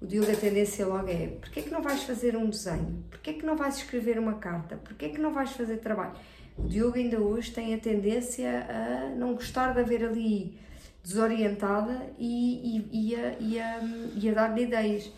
O 0.00 0.06
Diogo 0.06 0.30
a 0.30 0.36
tendência 0.36 0.84
logo 0.86 1.08
é, 1.08 1.28
porquê 1.28 1.60
é 1.60 1.62
que 1.62 1.70
não 1.70 1.80
vais 1.80 2.02
fazer 2.02 2.36
um 2.36 2.50
desenho? 2.50 3.04
Porquê 3.08 3.30
é 3.30 3.32
que 3.34 3.46
não 3.46 3.56
vais 3.56 3.76
escrever 3.76 4.18
uma 4.18 4.34
carta? 4.34 4.76
Porquê 4.76 5.06
é 5.06 5.08
que 5.10 5.18
não 5.18 5.32
vais 5.32 5.52
fazer 5.52 5.78
trabalho? 5.78 6.14
O 6.56 6.68
Diogo 6.68 6.96
ainda 6.96 7.18
hoje 7.18 7.50
tem 7.50 7.74
a 7.74 7.78
tendência 7.78 8.66
a 8.68 9.08
não 9.16 9.34
gostar 9.34 9.72
de 9.72 9.80
haver 9.80 10.04
ali 10.04 10.58
desorientada 11.02 12.12
e, 12.18 12.78
e, 12.92 13.10
e, 13.10 13.16
a, 13.16 13.36
e, 13.40 13.60
a, 13.60 13.80
e 14.14 14.28
a 14.30 14.34
dar-lhe 14.34 14.62
ideias. 14.62 15.10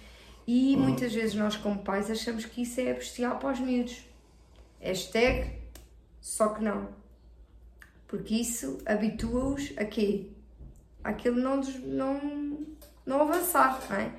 E 0.47 0.77
muitas 0.77 1.13
vezes 1.13 1.35
nós, 1.35 1.57
como 1.57 1.83
pais, 1.83 2.11
achamos 2.11 2.45
que 2.45 2.63
isso 2.63 2.81
é 2.81 2.93
bestial 2.93 3.39
para 3.39 3.53
os 3.53 3.61
miúdos. 3.61 4.05
Hashtag 4.81 5.65
só 6.21 6.51
que 6.51 6.63
não. 6.63 6.89
Porque 8.07 8.35
isso 8.35 8.79
habitua-os 8.87 9.73
a 9.77 9.85
quê? 9.85 10.31
Aquilo 11.03 11.37
não, 11.39 11.61
não, 11.61 12.67
não 13.05 13.23
avançar, 13.23 13.81
não 13.91 13.97
é? 13.97 14.13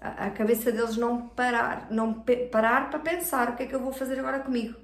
A, 0.00 0.26
a 0.26 0.30
cabeça 0.30 0.72
deles 0.72 0.96
não 0.96 1.28
parar, 1.28 1.88
não 1.90 2.24
parar 2.50 2.90
para 2.90 2.98
pensar 2.98 3.50
o 3.50 3.56
que 3.56 3.64
é 3.64 3.66
que 3.66 3.74
eu 3.74 3.80
vou 3.80 3.92
fazer 3.92 4.18
agora 4.18 4.40
comigo. 4.40 4.76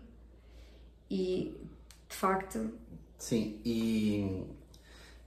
E, 1.10 1.56
de 2.08 2.16
facto... 2.16 2.70
Sim, 3.18 3.60
e 3.64 4.44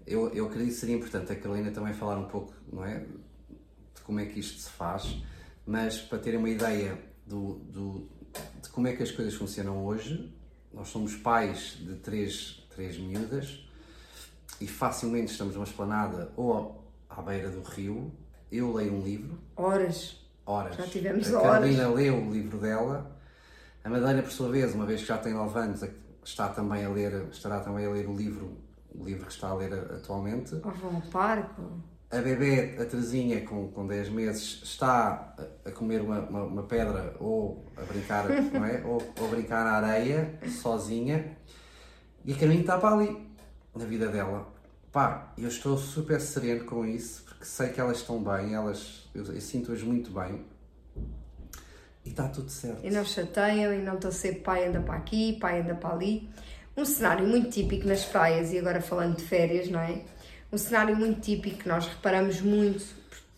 eu, 0.08 0.30
eu 0.30 0.46
acredito 0.46 0.74
que 0.74 0.80
seria 0.80 0.96
importante 0.96 1.32
a 1.32 1.36
Carolina 1.36 1.72
também 1.72 1.94
falar 1.94 2.18
um 2.18 2.28
pouco, 2.28 2.54
não 2.72 2.86
é? 2.86 3.00
De 3.00 4.02
como 4.04 4.20
é 4.20 4.26
que 4.26 4.40
isto 4.40 4.60
se 4.60 4.70
faz 4.70 5.22
mas 5.66 6.00
para 6.00 6.20
terem 6.20 6.40
uma 6.40 6.50
ideia 6.50 6.98
do, 7.26 7.56
do, 7.72 8.10
de 8.62 8.70
como 8.70 8.88
é 8.88 8.94
que 8.94 9.04
as 9.04 9.12
coisas 9.12 9.34
funcionam 9.34 9.86
hoje, 9.86 10.34
nós 10.74 10.90
somos 10.90 11.16
pais 11.16 11.78
de 11.80 11.96
três, 11.96 12.66
três 12.74 12.98
miúdas 12.98 13.68
e 14.60 14.68
facilmente 14.68 15.32
estamos 15.32 15.56
numa 15.56 15.66
esplanada 15.66 16.32
ou 16.36 16.84
à 17.10 17.22
beira 17.22 17.50
do 17.50 17.62
rio. 17.62 18.12
Eu 18.52 18.74
leio 18.74 18.94
um 18.94 19.02
livro. 19.02 19.40
Horas. 19.56 20.18
Horas. 20.46 20.76
Já 20.76 20.88
tivemos 20.88 21.34
a 21.34 21.40
horas. 21.40 21.48
A 21.48 21.54
Carolina 21.54 21.90
leu 21.90 22.18
o 22.18 22.34
livro 22.34 22.58
dela. 22.58 23.18
A 23.84 23.90
Madalena, 23.90 24.22
por 24.22 24.32
sua 24.32 24.50
vez, 24.50 24.76
uma 24.76 24.86
vez 24.86 25.02
que 25.02 25.08
já 25.08 25.18
tem 25.18 25.34
9 25.34 25.58
anos, 25.58 25.84
está 26.24 26.50
também 26.50 26.86
a 26.86 26.90
ler, 26.90 27.28
estará 27.32 27.60
também 27.60 27.86
a 27.86 27.90
ler 27.90 28.08
o 28.08 28.16
livro, 28.16 28.58
o 28.94 29.04
livro 29.04 29.26
que 29.26 29.32
está 29.32 29.50
a 29.50 29.56
ler 29.56 29.74
atualmente. 29.74 30.56
Ou 30.56 30.72
vão 30.72 30.96
ao 30.96 31.02
parque 31.02 31.62
a 32.12 32.18
bebê, 32.18 32.76
a 32.78 32.86
Terezinha, 32.86 33.42
com, 33.46 33.70
com 33.70 33.88
10 33.88 34.10
meses, 34.10 34.62
está 34.64 35.34
a 35.64 35.72
comer 35.72 36.02
uma, 36.02 36.20
uma, 36.20 36.44
uma 36.44 36.64
pedra 36.64 37.16
ou 37.20 37.66
a 37.78 37.82
brincar, 37.84 38.26
não 38.52 38.66
é? 38.66 38.84
Ou, 38.86 39.02
ou, 39.18 39.28
a 39.28 39.30
brincar 39.30 39.64
na 39.64 39.72
areia, 39.72 40.38
sozinha, 40.62 41.38
e 42.26 42.34
a 42.34 42.36
caminho 42.36 42.62
está 42.62 42.78
para 42.78 42.96
ali, 42.96 43.18
na 43.74 43.86
vida 43.86 44.10
dela. 44.10 44.46
Pá, 44.92 45.32
eu 45.38 45.48
estou 45.48 45.78
super 45.78 46.20
sereno 46.20 46.66
com 46.66 46.86
isso, 46.86 47.24
porque 47.24 47.46
sei 47.46 47.70
que 47.70 47.80
elas 47.80 48.00
estão 48.00 48.22
bem, 48.22 48.54
elas, 48.54 49.10
eu, 49.16 49.24
eu 49.24 49.40
sinto-as 49.40 49.82
muito 49.82 50.12
bem. 50.12 50.46
E 52.06 52.10
está 52.10 52.28
tudo 52.28 52.50
certo. 52.50 52.86
E 52.86 52.90
não 52.90 53.06
chateiam, 53.06 53.74
e 53.74 53.78
não 53.78 53.98
a 54.04 54.12
ser 54.12 54.42
pai 54.42 54.68
anda 54.68 54.82
para 54.82 54.96
aqui, 54.96 55.38
pai 55.40 55.62
anda 55.62 55.76
para 55.76 55.94
ali. 55.94 56.30
Um 56.76 56.86
cenário 56.86 57.28
muito 57.28 57.50
típico 57.50 57.88
nas 57.88 58.06
praias, 58.06 58.52
e 58.52 58.58
agora 58.58 58.82
falando 58.82 59.18
de 59.18 59.24
férias, 59.24 59.70
não 59.70 59.80
é? 59.80 60.02
um 60.52 60.58
cenário 60.58 60.96
muito 60.96 61.22
típico 61.22 61.60
que 61.60 61.68
nós 61.68 61.88
reparamos 61.88 62.42
muito, 62.42 62.86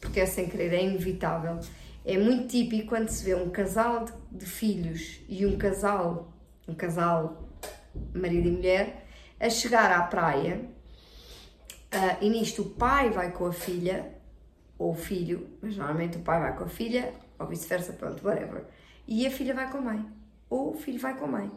porque 0.02 0.20
é 0.20 0.26
sem 0.26 0.50
querer, 0.50 0.74
é 0.74 0.84
inevitável. 0.84 1.60
É 2.04 2.18
muito 2.18 2.48
típico 2.48 2.90
quando 2.90 3.10
se 3.10 3.24
vê 3.24 3.36
um 3.36 3.50
casal 3.50 4.06
de, 4.06 4.14
de 4.32 4.46
filhos 4.46 5.20
e 5.30 5.46
um 5.46 5.58
casal, 5.58 6.34
um 6.68 6.74
casal 6.74 7.48
marido 8.14 8.48
e 8.48 8.52
mulher, 8.52 9.06
a 9.40 9.50
chegar 9.50 9.92
à 9.92 10.02
praia 10.04 10.62
uh, 11.94 12.18
e 12.20 12.30
nisto 12.30 12.64
o 12.64 12.70
pai 12.72 13.12
vai 13.12 13.32
com 13.32 13.46
a 13.46 13.54
filha, 13.54 14.12
ou 14.78 14.92
o 14.92 14.96
filho, 14.96 15.48
mas 15.62 15.78
normalmente 15.78 16.18
o 16.18 16.22
pai 16.22 16.40
vai 16.40 16.58
com 16.58 16.64
a 16.64 16.68
filha, 16.68 17.14
ou 17.40 17.48
vice-versa, 17.48 17.94
pronto, 17.94 18.26
whatever. 18.26 18.66
E 19.08 19.26
a 19.28 19.32
filha 19.32 19.54
vai 19.54 19.70
com 19.72 19.80
a 19.80 19.82
mãe, 19.82 20.06
ou 20.50 20.74
o 20.74 20.78
filho 20.78 21.00
vai 21.00 21.18
com 21.18 21.26
a 21.26 21.28
mãe. 21.28 21.52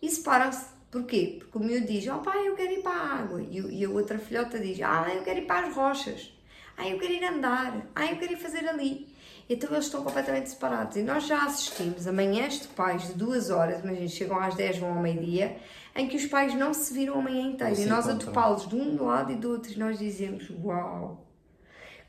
E 0.00 0.08
separam-se 0.08 0.82
Porquê? 0.92 1.38
Porque 1.38 1.56
o 1.56 1.60
miúdo 1.62 1.86
diz, 1.86 2.06
ó 2.06 2.16
oh, 2.16 2.18
pai, 2.18 2.46
eu 2.46 2.54
quero 2.54 2.70
ir 2.70 2.82
para 2.82 2.92
a 2.92 3.18
água. 3.20 3.40
E, 3.40 3.58
e 3.78 3.82
a 3.82 3.88
outra 3.88 4.18
filhota 4.18 4.58
diz, 4.58 4.78
ah, 4.82 5.10
eu 5.12 5.22
quero 5.22 5.38
ir 5.38 5.46
para 5.46 5.66
as 5.66 5.74
rochas. 5.74 6.30
Ah, 6.76 6.86
eu 6.86 6.98
quero 6.98 7.14
ir 7.14 7.24
andar. 7.24 7.86
Ah, 7.94 8.04
eu 8.04 8.18
quero 8.18 8.34
ir 8.34 8.36
fazer 8.36 8.68
ali. 8.68 9.08
Então 9.48 9.70
eles 9.72 9.86
estão 9.86 10.04
completamente 10.04 10.50
separados. 10.50 10.94
E 10.98 11.02
nós 11.02 11.26
já 11.26 11.46
assistimos 11.46 12.06
a 12.06 12.12
manhãs 12.12 12.60
de 12.60 12.68
pais 12.68 13.06
de 13.06 13.14
duas 13.14 13.48
horas, 13.48 13.82
imagina, 13.82 14.06
chegam 14.06 14.38
às 14.38 14.54
10, 14.54 14.78
vão 14.78 14.92
ao 14.92 15.00
meio-dia, 15.00 15.56
em 15.96 16.08
que 16.08 16.16
os 16.16 16.26
pais 16.26 16.54
não 16.54 16.74
se 16.74 16.92
viram 16.92 17.18
a 17.18 17.22
manhã 17.22 17.40
inteira. 17.40 17.80
e 17.80 17.86
nós 17.86 18.06
a 18.06 18.14
topá-los 18.14 18.68
de 18.68 18.76
um 18.76 19.02
lado 19.02 19.32
e 19.32 19.36
do 19.36 19.50
outro, 19.50 19.72
e 19.72 19.78
nós 19.78 19.98
dizemos, 19.98 20.50
uau! 20.62 21.26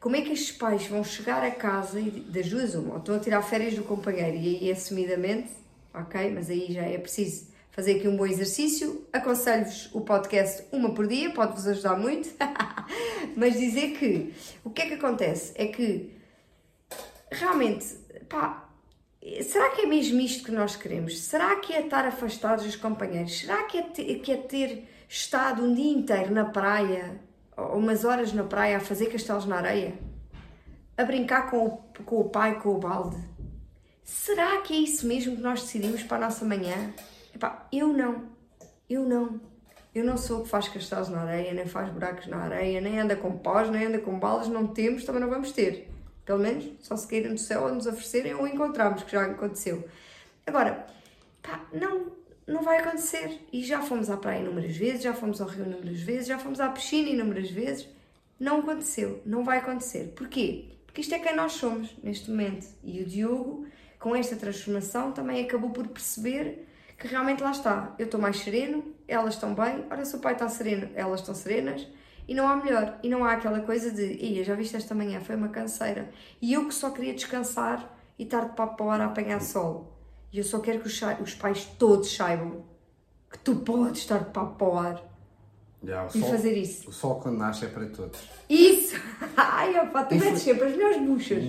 Como 0.04 0.18
é 0.18 0.22
que 0.22 0.34
estes 0.34 0.52
pais 0.52 0.86
vão 0.86 1.02
chegar 1.02 1.42
a 1.42 1.50
casa 1.50 1.98
e 1.98 2.12
das 2.12 2.50
duas 2.50 2.76
uma? 2.76 2.96
Ou 2.96 3.00
estão 3.00 3.16
a 3.16 3.20
tirar 3.20 3.42
férias 3.42 3.74
do 3.74 3.86
companheiro 3.86 4.36
e 4.36 4.58
aí 4.58 4.70
assumidamente, 4.70 5.50
ok, 5.94 6.30
mas 6.30 6.50
aí 6.50 6.74
já 6.74 6.82
é 6.82 6.98
preciso 6.98 7.48
fazer 7.72 7.96
aqui 7.96 8.10
um 8.10 8.18
bom 8.18 8.26
exercício. 8.26 9.08
Aconselho-vos 9.14 9.90
o 9.94 10.02
podcast 10.02 10.66
uma 10.74 10.94
por 10.94 11.08
dia, 11.08 11.32
pode-vos 11.32 11.66
ajudar 11.68 11.96
muito. 11.96 12.30
Mas 13.38 13.58
dizer 13.58 13.98
que 13.98 14.34
o 14.66 14.70
que 14.70 14.82
é 14.82 14.88
que 14.88 14.96
acontece? 14.96 15.54
É 15.56 15.68
que 15.68 16.12
realmente, 17.32 17.96
pá, 18.28 18.70
será 19.42 19.70
que 19.70 19.84
é 19.84 19.86
mesmo 19.86 20.20
isto 20.20 20.44
que 20.44 20.52
nós 20.52 20.76
queremos? 20.76 21.18
Será 21.18 21.56
que 21.56 21.72
é 21.72 21.80
estar 21.80 22.06
afastados 22.06 22.66
dos 22.66 22.76
companheiros? 22.76 23.40
Será 23.40 23.64
que 23.64 23.78
é 23.78 23.82
ter, 23.84 24.20
que 24.20 24.34
é 24.34 24.38
ter 24.38 24.84
estado 25.08 25.64
um 25.64 25.74
dia 25.74 25.94
inteiro 25.94 26.34
na 26.34 26.44
praia, 26.44 27.22
umas 27.58 28.06
horas 28.06 28.34
na 28.34 28.44
praia, 28.44 28.78
a 28.78 28.80
fazer 28.80 29.08
castelos 29.08 29.46
na 29.46 29.58
areia? 29.58 29.94
A 30.98 31.04
brincar 31.04 31.50
com 31.50 31.66
o, 31.66 31.78
com 32.04 32.20
o 32.20 32.30
pai, 32.30 32.60
com 32.60 32.70
o 32.70 32.80
balde? 32.80 33.18
Será 34.04 34.62
que 34.62 34.74
é 34.74 34.78
isso 34.78 35.08
mesmo 35.08 35.36
que 35.36 35.42
nós 35.42 35.62
decidimos 35.62 36.04
para 36.04 36.18
a 36.18 36.28
nossa 36.28 36.46
manhã? 36.46 36.94
Epá, 37.34 37.68
eu 37.72 37.88
não. 37.94 38.24
Eu 38.90 39.04
não. 39.04 39.40
Eu 39.94 40.04
não 40.04 40.18
sou 40.18 40.40
o 40.40 40.44
que 40.44 40.50
faz 40.50 40.68
castelos 40.68 41.10
na 41.10 41.22
areia, 41.22 41.54
nem 41.54 41.68
faz 41.68 41.90
buracos 41.90 42.28
na 42.28 42.38
areia, 42.38 42.82
nem 42.82 43.00
anda 43.00 43.16
com 43.16 43.38
pós, 43.38 43.70
nem 43.70 43.86
anda 43.86 44.00
com 44.00 44.18
balas, 44.18 44.48
não 44.48 44.68
temos, 44.68 45.06
também 45.06 45.22
não 45.22 45.30
vamos 45.30 45.52
ter. 45.52 45.88
Pelo 46.26 46.40
menos, 46.40 46.66
só 46.82 46.96
se 46.96 47.08
caírem 47.08 47.34
do 47.34 47.40
céu 47.40 47.64
ou 47.64 47.76
nos 47.76 47.86
oferecerem 47.86 48.34
ou 48.34 48.48
encontrarmos, 48.48 49.04
que 49.04 49.12
já 49.12 49.24
aconteceu. 49.24 49.88
Agora, 50.48 50.88
pá, 51.42 51.64
não, 51.72 52.08
não 52.48 52.62
vai 52.62 52.80
acontecer. 52.80 53.40
E 53.52 53.64
já 53.64 53.82
fomos 53.82 54.10
à 54.10 54.18
praia 54.18 54.42
inúmeras 54.42 54.76
vezes, 54.76 55.04
já 55.04 55.14
fomos 55.14 55.42
ao 55.42 55.48
rio 55.48 55.66
inúmeras 55.66 56.02
vezes, 56.02 56.28
já 56.28 56.38
fomos 56.38 56.60
à 56.60 56.70
piscina 56.70 57.10
inúmeras 57.10 57.50
vezes. 57.50 57.88
Não 58.40 58.60
aconteceu, 58.60 59.22
não 59.26 59.44
vai 59.44 59.60
acontecer. 59.60 60.14
Porquê? 60.16 60.70
Porque 60.86 61.02
isto 61.02 61.16
é 61.16 61.20
quem 61.20 61.36
nós 61.36 61.54
somos 61.54 61.96
neste 62.04 62.30
momento. 62.30 62.68
E 62.84 63.02
o 63.02 63.06
Diogo, 63.06 63.66
com 64.00 64.16
esta 64.16 64.36
transformação, 64.36 65.12
também 65.12 65.44
acabou 65.44 65.72
por 65.72 65.88
perceber 65.88 66.68
que 66.98 67.08
realmente 67.08 67.44
lá 67.44 67.52
está, 67.52 67.94
eu 68.00 68.06
estou 68.06 68.20
mais 68.20 68.38
sereno, 68.38 68.94
elas 69.08 69.34
estão 69.34 69.54
bem, 69.54 69.86
olha 69.90 70.06
se 70.06 70.16
o 70.16 70.20
pai 70.20 70.34
está 70.34 70.48
sereno, 70.48 70.90
elas 70.96 71.20
estão 71.20 71.36
serenas, 71.36 71.88
e 72.28 72.34
não 72.34 72.48
há 72.48 72.56
melhor, 72.56 72.98
e 73.04 73.10
não 73.10 73.26
há 73.26 73.34
aquela 73.34 73.60
coisa 73.60 73.92
de, 73.92 74.14
ia, 74.24 74.44
já 74.44 74.56
viste 74.56 74.78
esta 74.78 74.96
manhã, 74.96 75.20
foi 75.20 75.36
uma 75.36 75.50
canseira, 75.50 76.10
e 76.42 76.54
eu 76.54 76.66
que 76.68 76.74
só 76.74 76.92
queria 76.92 77.14
descansar 77.14 77.94
e 78.18 78.24
estar 78.24 78.46
de 78.46 78.56
papo 78.56 78.78
para 78.78 78.86
o 78.86 78.90
ar 78.90 79.02
a 79.02 79.06
apanhar 79.08 79.42
sol, 79.42 79.93
e 80.34 80.40
eu 80.40 80.44
só 80.44 80.60
quero 80.60 80.80
que 80.80 80.88
os, 80.88 81.00
os 81.22 81.36
pais 81.36 81.64
todos 81.78 82.14
saibam 82.14 82.66
que 83.32 83.38
tu 83.38 83.58
podes 83.58 84.02
estar 84.02 84.18
de 84.18 84.32
papo 84.32 84.56
para 84.58 84.68
o 84.68 84.78
ar, 84.78 85.04
yeah, 85.84 86.08
o 86.12 86.18
e 86.18 86.22
sol, 86.22 86.30
fazer 86.32 86.58
isso. 86.58 86.90
O 86.90 86.92
sol 86.92 87.20
quando 87.22 87.38
nasce 87.38 87.66
é 87.66 87.68
para 87.68 87.86
todos. 87.86 88.20
Isso! 88.50 88.96
Ai, 89.38 89.80
opa, 89.80 90.04
tu 90.06 90.16
metes 90.16 90.42
sempre 90.42 90.66
as 90.66 90.72
melhores 90.72 91.02
buchas. 91.02 91.44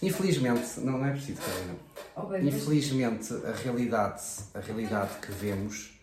Infelizmente, 0.00 0.80
não, 0.80 0.98
não 0.98 1.06
é 1.06 1.10
preciso, 1.10 1.40
Carolina. 1.40 1.74
Oh, 2.14 2.36
Infelizmente, 2.36 3.34
a 3.44 3.52
realidade, 3.52 4.22
a 4.54 4.60
realidade 4.60 5.18
que 5.20 5.32
vemos 5.32 5.98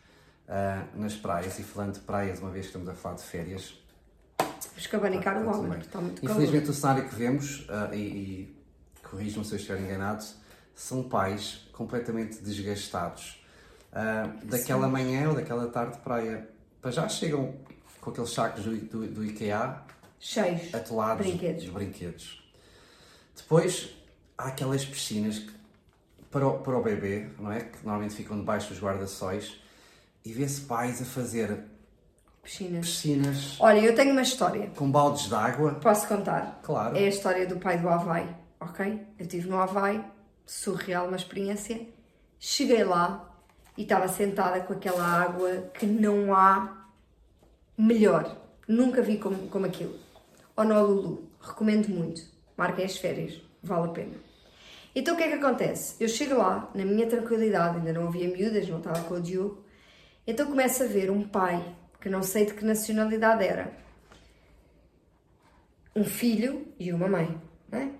uh, 0.47 0.99
nas 0.99 1.15
praias, 1.15 1.57
e 1.59 1.63
falando 1.63 1.93
de 1.93 1.99
praias, 2.01 2.39
uma 2.39 2.49
vez 2.49 2.65
que 2.65 2.69
estamos 2.69 2.89
a 2.89 2.93
falar 2.93 3.15
de 3.15 3.23
férias. 3.23 3.75
Vamos 4.39 4.87
cabanicar 4.87 5.37
o 5.41 5.49
homem, 5.49 5.79
está 5.79 6.01
muito 6.01 6.25
Infelizmente, 6.25 6.69
o 6.69 6.73
cenário 6.73 7.07
que 7.07 7.15
vemos, 7.15 7.61
uh, 7.61 7.93
e, 7.93 7.97
e 7.97 8.63
corrijam-me 9.03 9.45
se 9.45 9.53
eu 9.53 9.57
estiver 9.57 9.79
enganado, 9.79 10.25
são 10.75 11.03
pais 11.03 11.67
completamente 11.71 12.41
desgastados. 12.41 13.41
Uh, 13.91 14.45
daquela 14.45 14.87
manhã 14.87 15.29
ou 15.29 15.35
daquela 15.35 15.67
tarde 15.67 15.97
de 15.97 15.99
praia, 15.99 16.49
para 16.81 16.91
já 16.91 17.07
chegam 17.07 17.53
com 18.01 18.09
aqueles 18.09 18.31
sacos 18.31 18.63
do, 18.63 18.75
do, 18.77 19.07
do 19.07 19.23
IKEA 19.23 19.83
cheios 20.19 20.73
atolados 20.73 21.27
brinquedos. 21.27 21.63
de 21.63 21.71
brinquedos. 21.71 22.43
Depois 23.35 23.93
há 24.37 24.47
aquelas 24.47 24.85
piscinas 24.85 25.39
que, 25.39 25.53
para, 26.31 26.47
o, 26.47 26.59
para 26.59 26.77
o 26.77 26.81
bebê, 26.81 27.27
não 27.37 27.51
é? 27.51 27.59
Que 27.61 27.83
normalmente 27.83 28.15
ficam 28.15 28.37
debaixo 28.37 28.69
dos 28.69 28.81
guarda-sóis 28.81 29.59
e 30.25 30.31
vê-se 30.31 30.61
pais 30.61 31.01
a 31.01 31.05
fazer 31.05 31.65
piscinas. 32.41 32.85
piscinas. 32.87 33.57
Olha, 33.59 33.79
eu 33.79 33.93
tenho 33.93 34.11
uma 34.11 34.21
história. 34.21 34.71
Com 34.75 34.89
baldes 34.89 35.27
de 35.27 35.35
água. 35.35 35.75
Posso 35.75 36.07
contar? 36.07 36.61
Claro. 36.63 36.95
É 36.95 37.05
a 37.05 37.09
história 37.09 37.45
do 37.45 37.57
pai 37.57 37.77
do 37.77 37.89
Havaí, 37.89 38.27
ok? 38.59 39.05
Eu 39.19 39.25
estive 39.25 39.49
no 39.49 39.57
Havaí, 39.57 40.03
surreal 40.45 41.07
uma 41.07 41.17
experiência. 41.17 41.81
Cheguei 42.39 42.83
lá 42.83 43.33
e 43.77 43.83
estava 43.83 44.07
sentada 44.07 44.61
com 44.61 44.73
aquela 44.73 45.03
água 45.03 45.71
que 45.73 45.85
não 45.85 46.33
há 46.33 46.87
melhor. 47.77 48.37
Nunca 48.67 49.01
vi 49.01 49.17
como, 49.17 49.47
como 49.49 49.65
aquilo. 49.65 49.97
Honolulu, 50.55 51.29
recomendo 51.41 51.89
muito. 51.89 52.21
Marquem 52.55 52.85
as 52.85 52.97
férias, 52.97 53.41
vale 53.61 53.89
a 53.89 53.91
pena. 53.91 54.13
Então 54.95 55.15
o 55.15 55.17
que 55.17 55.23
é 55.23 55.27
que 55.27 55.43
acontece? 55.43 55.95
Eu 55.99 56.07
chego 56.07 56.35
lá, 56.35 56.69
na 56.75 56.85
minha 56.85 57.07
tranquilidade, 57.07 57.77
ainda 57.77 57.93
não 57.93 58.07
havia 58.07 58.27
miúdas, 58.27 58.67
não 58.69 58.77
estava 58.77 59.01
com 59.03 59.15
o 59.15 59.21
Diogo. 59.21 59.63
Então 60.25 60.45
começo 60.45 60.83
a 60.83 60.85
ver 60.85 61.09
um 61.09 61.27
pai, 61.27 61.63
que 61.99 62.09
não 62.09 62.21
sei 62.21 62.45
de 62.45 62.53
que 62.53 62.63
nacionalidade 62.63 63.43
era, 63.43 63.73
um 65.95 66.03
filho 66.03 66.67
e 66.79 66.93
uma 66.93 67.07
mãe. 67.07 67.41
Não 67.71 67.79
é? 67.79 67.91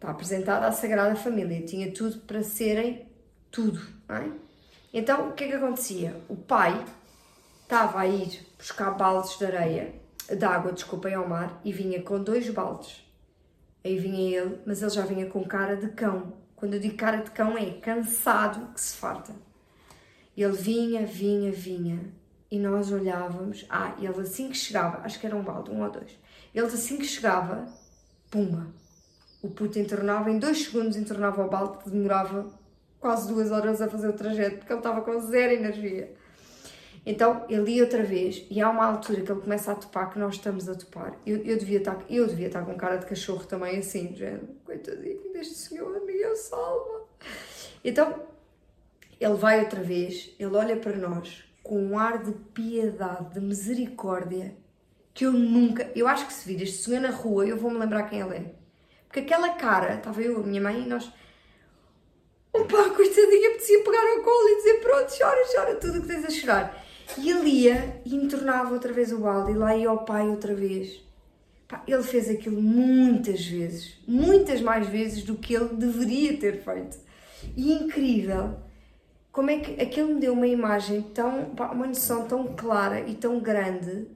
Está 0.00 0.12
apresentada 0.12 0.66
à 0.66 0.72
Sagrada 0.72 1.14
Família, 1.14 1.60
tinha 1.66 1.92
tudo 1.92 2.20
para 2.20 2.42
serem 2.42 3.06
tudo. 3.50 3.78
É? 4.08 4.30
Então 4.94 5.28
o 5.28 5.32
que 5.34 5.44
é 5.44 5.48
que 5.48 5.52
acontecia? 5.52 6.18
O 6.26 6.34
pai 6.34 6.82
estava 7.64 8.00
a 8.00 8.06
ir 8.06 8.46
buscar 8.56 8.92
baldes 8.92 9.36
de 9.36 9.44
areia, 9.44 9.94
de 10.26 10.42
água, 10.42 10.72
desculpem, 10.72 11.12
ao 11.12 11.28
mar, 11.28 11.60
e 11.62 11.70
vinha 11.70 12.02
com 12.02 12.18
dois 12.18 12.48
baldes. 12.48 13.06
Aí 13.84 13.98
vinha 13.98 14.40
ele, 14.40 14.58
mas 14.64 14.80
ele 14.80 14.90
já 14.90 15.04
vinha 15.04 15.26
com 15.26 15.44
cara 15.44 15.76
de 15.76 15.88
cão. 15.90 16.32
Quando 16.56 16.72
eu 16.72 16.80
digo 16.80 16.96
cara 16.96 17.18
de 17.18 17.30
cão 17.32 17.58
é 17.58 17.72
cansado 17.72 18.72
que 18.72 18.80
se 18.80 18.96
farta. 18.96 19.34
Ele 20.34 20.56
vinha, 20.56 21.04
vinha, 21.04 21.52
vinha. 21.52 22.10
E 22.50 22.58
nós 22.58 22.90
olhávamos. 22.90 23.66
Ah, 23.68 23.94
ele 23.98 24.18
assim 24.18 24.48
que 24.48 24.56
chegava, 24.56 25.04
acho 25.04 25.20
que 25.20 25.26
era 25.26 25.36
um 25.36 25.42
balde, 25.42 25.70
um 25.70 25.82
ou 25.82 25.90
dois. 25.90 26.18
Ele 26.54 26.64
assim 26.64 26.96
que 26.96 27.04
chegava, 27.04 27.66
pumba. 28.30 28.79
O 29.42 29.48
puto 29.48 29.78
entornava, 29.78 30.30
em 30.30 30.38
dois 30.38 30.64
segundos 30.64 30.96
entornava 30.96 31.44
o 31.44 31.48
balde, 31.48 31.78
que 31.78 31.90
demorava 31.90 32.46
quase 32.98 33.26
duas 33.32 33.50
horas 33.50 33.80
a 33.80 33.88
fazer 33.88 34.08
o 34.08 34.12
trajeto, 34.12 34.58
porque 34.58 34.72
ele 34.72 34.80
estava 34.80 35.00
com 35.00 35.18
zero 35.20 35.52
energia. 35.52 36.14
Então 37.04 37.46
ele 37.48 37.72
ia 37.72 37.84
outra 37.84 38.02
vez 38.02 38.46
e 38.50 38.60
há 38.60 38.68
uma 38.68 38.84
altura 38.84 39.22
que 39.22 39.32
ele 39.32 39.40
começa 39.40 39.72
a 39.72 39.74
topar 39.74 40.10
que 40.10 40.18
nós 40.18 40.34
estamos 40.34 40.68
a 40.68 40.74
topar. 40.74 41.18
Eu, 41.24 41.38
eu, 41.38 41.56
devia, 41.56 41.78
estar, 41.78 41.98
eu 42.10 42.26
devia 42.26 42.48
estar 42.48 42.62
com 42.64 42.74
cara 42.74 42.96
de 42.96 43.06
cachorro 43.06 43.44
também, 43.46 43.78
assim, 43.78 44.14
género, 44.14 44.48
coitadinho 44.64 45.32
deste 45.32 45.54
senhor, 45.54 46.04
me 46.04 46.36
salva. 46.36 47.06
Então 47.82 48.22
ele 49.18 49.34
vai 49.34 49.60
outra 49.60 49.82
vez, 49.82 50.34
ele 50.38 50.54
olha 50.54 50.76
para 50.76 50.96
nós 50.96 51.44
com 51.62 51.78
um 51.78 51.98
ar 51.98 52.22
de 52.22 52.32
piedade, 52.32 53.34
de 53.34 53.40
misericórdia, 53.40 54.54
que 55.14 55.24
eu 55.24 55.32
nunca. 55.32 55.90
Eu 55.94 56.06
acho 56.06 56.26
que 56.26 56.32
se 56.32 56.46
vir 56.46 56.62
este 56.62 56.82
senhor 56.82 57.00
na 57.00 57.10
rua, 57.10 57.46
eu 57.46 57.56
vou 57.56 57.70
me 57.70 57.78
lembrar 57.78 58.04
quem 58.04 58.20
ele 58.20 58.36
é. 58.36 58.59
Porque 59.10 59.20
aquela 59.20 59.48
cara, 59.54 59.96
estava 59.96 60.22
eu, 60.22 60.36
a 60.36 60.46
minha 60.46 60.60
mãe, 60.60 60.84
e 60.84 60.88
nós. 60.88 61.12
Opa, 62.52 62.90
coitadinha, 62.90 63.48
apetecia 63.48 63.82
pegar 63.82 64.16
ao 64.16 64.22
colo 64.22 64.48
e 64.48 64.56
dizer 64.58 64.74
pronto, 64.80 65.12
chora, 65.18 65.42
chora, 65.52 65.74
tudo 65.74 65.98
o 65.98 66.02
que 66.02 66.06
tens 66.06 66.24
a 66.24 66.30
chorar. 66.30 66.84
E 67.18 67.28
ele 67.28 67.48
ia 67.48 68.00
e 68.04 68.14
entornava 68.14 68.72
outra 68.72 68.92
vez 68.92 69.12
o 69.12 69.18
balde 69.18 69.50
e 69.50 69.56
lá 69.56 69.76
ia 69.76 69.88
ao 69.88 70.04
pai 70.04 70.28
outra 70.28 70.54
vez. 70.54 71.02
Pá, 71.66 71.82
ele 71.88 72.04
fez 72.04 72.30
aquilo 72.30 72.62
muitas 72.62 73.44
vezes, 73.44 73.98
muitas 74.06 74.60
mais 74.60 74.86
vezes 74.88 75.24
do 75.24 75.34
que 75.34 75.54
ele 75.54 75.74
deveria 75.74 76.36
ter 76.38 76.62
feito. 76.62 76.96
E 77.56 77.72
incrível 77.72 78.60
como 79.32 79.50
é 79.50 79.58
que 79.58 79.82
aquilo 79.82 80.14
me 80.14 80.20
deu 80.20 80.34
uma 80.34 80.46
imagem 80.46 81.02
tão, 81.02 81.46
pá, 81.56 81.72
uma 81.72 81.88
noção 81.88 82.28
tão 82.28 82.54
clara 82.54 83.00
e 83.08 83.14
tão 83.16 83.40
grande 83.40 84.06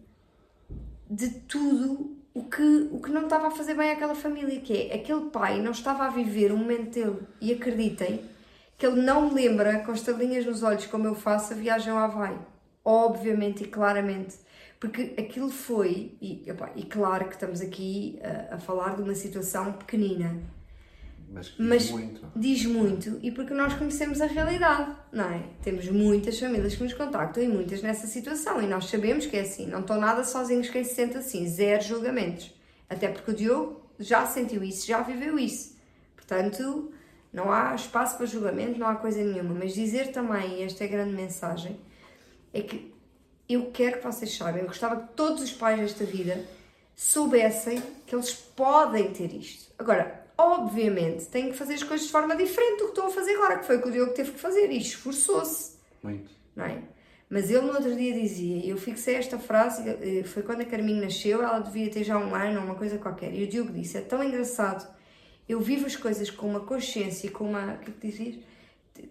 de 1.11 1.31
tudo 1.31 2.17
o 2.35 2.45
que, 2.45 2.89
o 2.91 3.01
que 3.01 3.11
não 3.11 3.23
estava 3.23 3.47
a 3.47 3.51
fazer 3.51 3.75
bem 3.75 3.91
àquela 3.91 4.15
família, 4.15 4.61
que 4.61 4.89
é 4.91 4.97
aquele 4.97 5.31
pai 5.31 5.63
não 5.63 5.71
estava 5.71 6.05
a 6.05 6.11
viver 6.11 6.53
o 6.53 6.57
momento 6.57 6.93
dele. 6.93 7.21
E 7.41 7.53
acreditem 7.53 8.21
que 8.77 8.85
ele 8.85 9.01
não 9.01 9.33
lembra 9.33 9.79
com 9.81 9.93
estrelinhas 9.93 10.45
nos 10.45 10.63
olhos 10.63 10.87
como 10.87 11.07
eu 11.07 11.15
faço 11.15 11.53
a 11.53 11.57
viagem 11.57 11.93
ao 11.93 11.99
Havaí 11.99 12.37
obviamente 12.85 13.65
e 13.65 13.67
claramente. 13.67 14.37
Porque 14.79 15.15
aquilo 15.19 15.49
foi, 15.49 16.17
e, 16.21 16.45
opa, 16.51 16.71
e 16.77 16.85
claro 16.85 17.27
que 17.27 17.35
estamos 17.35 17.61
aqui 17.63 18.19
a, 18.23 18.57
a, 18.57 18.59
falar 18.59 18.97
de 18.97 19.03
uma 19.03 19.15
situação 19.15 19.73
pequenina, 19.73 20.37
mas 21.35 21.47
diz 21.47 21.55
mas 21.59 21.91
muito. 21.91 22.27
Diz 22.37 22.65
muito, 22.65 23.19
e 23.21 23.31
porque 23.33 23.53
nós 23.53 23.75
conhecemos 23.75 24.21
a 24.21 24.27
realidade, 24.27 24.95
não 25.13 25.25
é? 25.25 25.43
Temos 25.63 25.89
muitas 25.89 26.39
famílias 26.39 26.77
que 26.77 26.83
nos 26.85 26.95
contactam 26.95 27.43
e 27.43 27.49
muitas 27.49 27.83
nessa 27.83 28.07
situação, 28.07 28.63
e 28.63 28.67
nós 28.67 28.87
sabemos 28.87 29.27
que 29.27 29.37
é 29.37 29.41
assim, 29.41 29.67
não 29.67 29.81
estão 29.81 29.99
nada 29.99 30.23
sozinhos 30.23 30.71
quem 30.71 30.85
se 30.85 30.95
sente 30.95 31.17
assim, 31.17 31.47
zero 31.49 31.83
julgamentos. 31.83 32.55
Até 32.89 33.09
porque 33.09 33.33
o 33.33 33.35
Diogo 33.35 33.91
já 33.99 34.25
sentiu 34.27 34.63
isso, 34.63 34.87
já 34.87 35.03
viveu 35.03 35.39
isso. 35.39 35.77
Portanto, 36.15 36.93
não 37.33 37.51
há 37.51 37.75
espaço 37.75 38.17
para 38.17 38.27
julgamento, 38.27 38.79
não 38.79 38.87
há 38.87 38.95
coisa 38.95 39.23
nenhuma. 39.23 39.55
Mas 39.55 39.75
dizer 39.75 40.13
também, 40.13 40.61
e 40.61 40.63
esta 40.63 40.85
é 40.85 40.87
a 40.87 40.91
grande 40.91 41.15
mensagem, 41.15 41.77
é 42.53 42.63
que 42.63 42.95
eu 43.49 43.71
quero 43.73 43.99
que 43.99 44.05
vocês 44.05 44.35
saibam, 44.35 44.63
eu 44.63 44.69
gostava 44.69 44.97
que 45.01 45.15
todos 45.15 45.43
os 45.43 45.53
pais 45.53 45.81
desta 45.81 46.05
vida 46.05 46.45
soubessem 46.95 47.83
que 48.07 48.15
eles 48.15 48.33
podem 48.33 49.13
ter 49.13 49.35
isto. 49.35 49.73
Agora, 49.79 50.24
obviamente, 50.37 51.27
têm 51.27 51.51
que 51.51 51.57
fazer 51.57 51.75
as 51.75 51.83
coisas 51.83 52.07
de 52.07 52.13
forma 52.13 52.37
diferente 52.37 52.79
do 52.79 52.85
que 52.85 52.91
estão 52.91 53.07
a 53.07 53.11
fazer 53.11 53.35
agora, 53.35 53.59
que 53.59 53.67
foi 53.67 53.77
o 53.77 53.83
que 53.83 53.89
o 53.89 53.93
Diogo 53.93 54.13
teve 54.13 54.33
que 54.33 54.41
fazer 54.41 54.71
e 54.71 54.79
esforçou-se. 54.79 55.77
Muito. 56.03 56.31
Não 56.55 56.65
é? 56.65 56.83
Mas 57.29 57.51
ele 57.51 57.63
no 57.63 57.75
outro 57.75 57.95
dia 57.97 58.13
dizia, 58.13 58.65
eu 58.67 58.77
fixei 58.77 59.17
esta 59.17 59.39
frase, 59.39 59.89
eh, 59.89 60.23
foi 60.25 60.43
quando 60.43 60.61
a 60.61 60.65
Carminho 60.65 61.03
nasceu, 61.03 61.43
ela 61.43 61.59
devia 61.59 61.91
ter 61.91 62.05
já 62.05 62.19
um 62.19 62.35
ano 62.35 62.61
ou 62.61 62.67
uma 62.67 62.75
coisa 62.75 62.99
qualquer, 62.99 63.35
e 63.35 63.43
o 63.43 63.47
Diogo 63.47 63.73
disse, 63.73 63.97
é 63.97 64.01
tão 64.03 64.23
engraçado, 64.23 64.87
eu 65.49 65.61
vivo 65.61 65.87
as 65.87 65.97
coisas 65.97 66.31
com 66.31 66.47
uma 66.47 66.61
consciência, 66.61 67.31
com 67.31 67.45
uma, 67.45 67.75
o 67.75 67.79
que 67.79 67.91
é 67.91 67.95
que 67.95 68.07
dizias? 68.09 68.45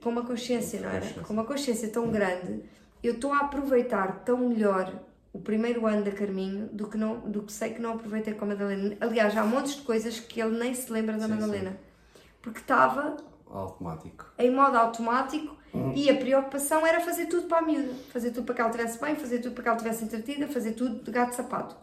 Com 0.01 0.09
uma 0.09 0.23
consciência, 0.25 0.79
não 0.79 0.89
era? 0.89 1.05
Com 1.23 1.33
uma 1.33 1.43
consciência 1.43 1.89
tão 1.89 2.09
grande 2.09 2.63
eu 3.03 3.15
estou 3.15 3.33
a 3.33 3.39
aproveitar 3.39 4.23
tão 4.23 4.37
melhor 4.37 5.01
o 5.33 5.39
primeiro 5.39 5.87
ano 5.87 6.03
da 6.03 6.11
Carminho 6.11 6.69
do 6.71 6.87
que, 6.87 6.95
não, 6.95 7.19
do 7.19 7.41
que 7.41 7.51
sei 7.51 7.71
que 7.71 7.81
não 7.81 7.93
aproveitei 7.93 8.35
com 8.35 8.45
a 8.45 8.49
Madalena. 8.49 8.95
Aliás, 9.01 9.35
há 9.35 9.43
montes 9.43 9.75
de 9.75 9.81
coisas 9.81 10.19
que 10.19 10.39
ele 10.39 10.57
nem 10.57 10.75
se 10.75 10.91
lembra 10.91 11.17
da 11.17 11.25
sim, 11.25 11.33
Madalena. 11.33 11.71
Sim. 11.71 12.21
Porque 12.39 12.59
estava 12.59 13.17
automático. 13.49 14.31
em 14.37 14.51
modo 14.51 14.77
automático 14.77 15.57
hum. 15.73 15.91
e 15.95 16.09
a 16.09 16.15
preocupação 16.15 16.85
era 16.85 17.01
fazer 17.01 17.25
tudo 17.25 17.47
para 17.47 17.57
a 17.57 17.61
miúda. 17.63 17.93
Fazer 18.11 18.29
tudo 18.29 18.45
para 18.45 18.55
que 18.55 18.61
ela 18.61 18.69
estivesse 18.69 19.01
bem, 19.01 19.15
fazer 19.15 19.39
tudo 19.39 19.53
para 19.53 19.63
que 19.63 19.69
ela 19.69 19.77
estivesse 19.77 20.05
entretida, 20.05 20.47
fazer 20.47 20.73
tudo 20.73 21.03
de 21.03 21.11
gato-sapato. 21.11 21.75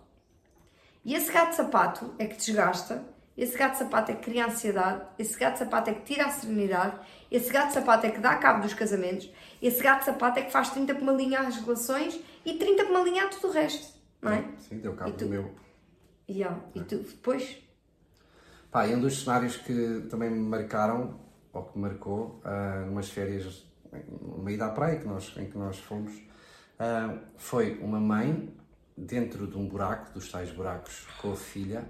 E 1.05 1.15
esse 1.15 1.33
gato-sapato 1.33 2.15
é 2.19 2.27
que 2.27 2.37
desgasta, 2.37 3.03
esse 3.37 3.57
gato-sapato 3.57 4.13
é 4.13 4.15
que 4.15 4.23
cria 4.23 4.47
ansiedade, 4.47 5.03
esse 5.19 5.37
gato-sapato 5.37 5.91
é 5.91 5.95
que 5.95 6.03
tira 6.03 6.27
a 6.27 6.31
serenidade, 6.31 6.95
esse 7.31 7.51
gato-sapato 7.51 8.07
é 8.07 8.11
que 8.11 8.21
dá 8.21 8.37
cabo 8.37 8.61
dos 8.63 8.75
casamentos, 8.75 9.31
esse 9.63 9.83
gato-sapato 9.83 10.39
é 10.39 10.43
que 10.43 10.53
faz 10.53 10.69
30 10.71 10.95
por 10.95 11.03
uma 11.03 11.13
linha 11.13 11.41
às 11.41 11.57
relações 11.57 12.21
e 12.45 12.55
30 12.55 12.85
por 12.85 12.91
uma 12.91 13.03
linha 13.03 13.25
a 13.25 13.29
tudo 13.29 13.49
o 13.49 13.53
resto, 13.53 13.99
não 14.21 14.33
é? 14.33 14.45
Sim, 14.59 14.79
deu 14.79 14.95
cabo 14.95 15.17
do 15.17 15.27
meu. 15.27 15.55
Yeah. 16.29 16.61
E 16.75 16.81
tu, 16.83 16.99
depois? 16.99 17.59
Pá, 18.71 18.87
e 18.87 18.95
um 18.95 19.01
dos 19.01 19.25
cenários 19.25 19.57
que 19.57 20.07
também 20.09 20.31
me 20.31 20.39
marcaram, 20.39 21.19
ou 21.53 21.65
que 21.65 21.77
me 21.77 21.89
marcou, 21.89 22.41
uh, 22.45 22.87
numas 22.87 23.11
férias, 23.11 23.67
uma 24.23 24.51
ida 24.53 24.67
à 24.67 24.71
praia 24.71 24.99
que 24.99 25.07
nós, 25.07 25.35
em 25.37 25.51
que 25.51 25.59
nós 25.59 25.79
fomos, 25.79 26.13
uh, 26.15 27.19
foi 27.37 27.79
uma 27.81 27.99
mãe 27.99 28.55
dentro 28.97 29.47
de 29.47 29.57
um 29.57 29.67
buraco, 29.67 30.13
dos 30.13 30.31
tais 30.31 30.53
buracos, 30.53 31.07
com 31.21 31.33
a 31.33 31.37
filha. 31.37 31.85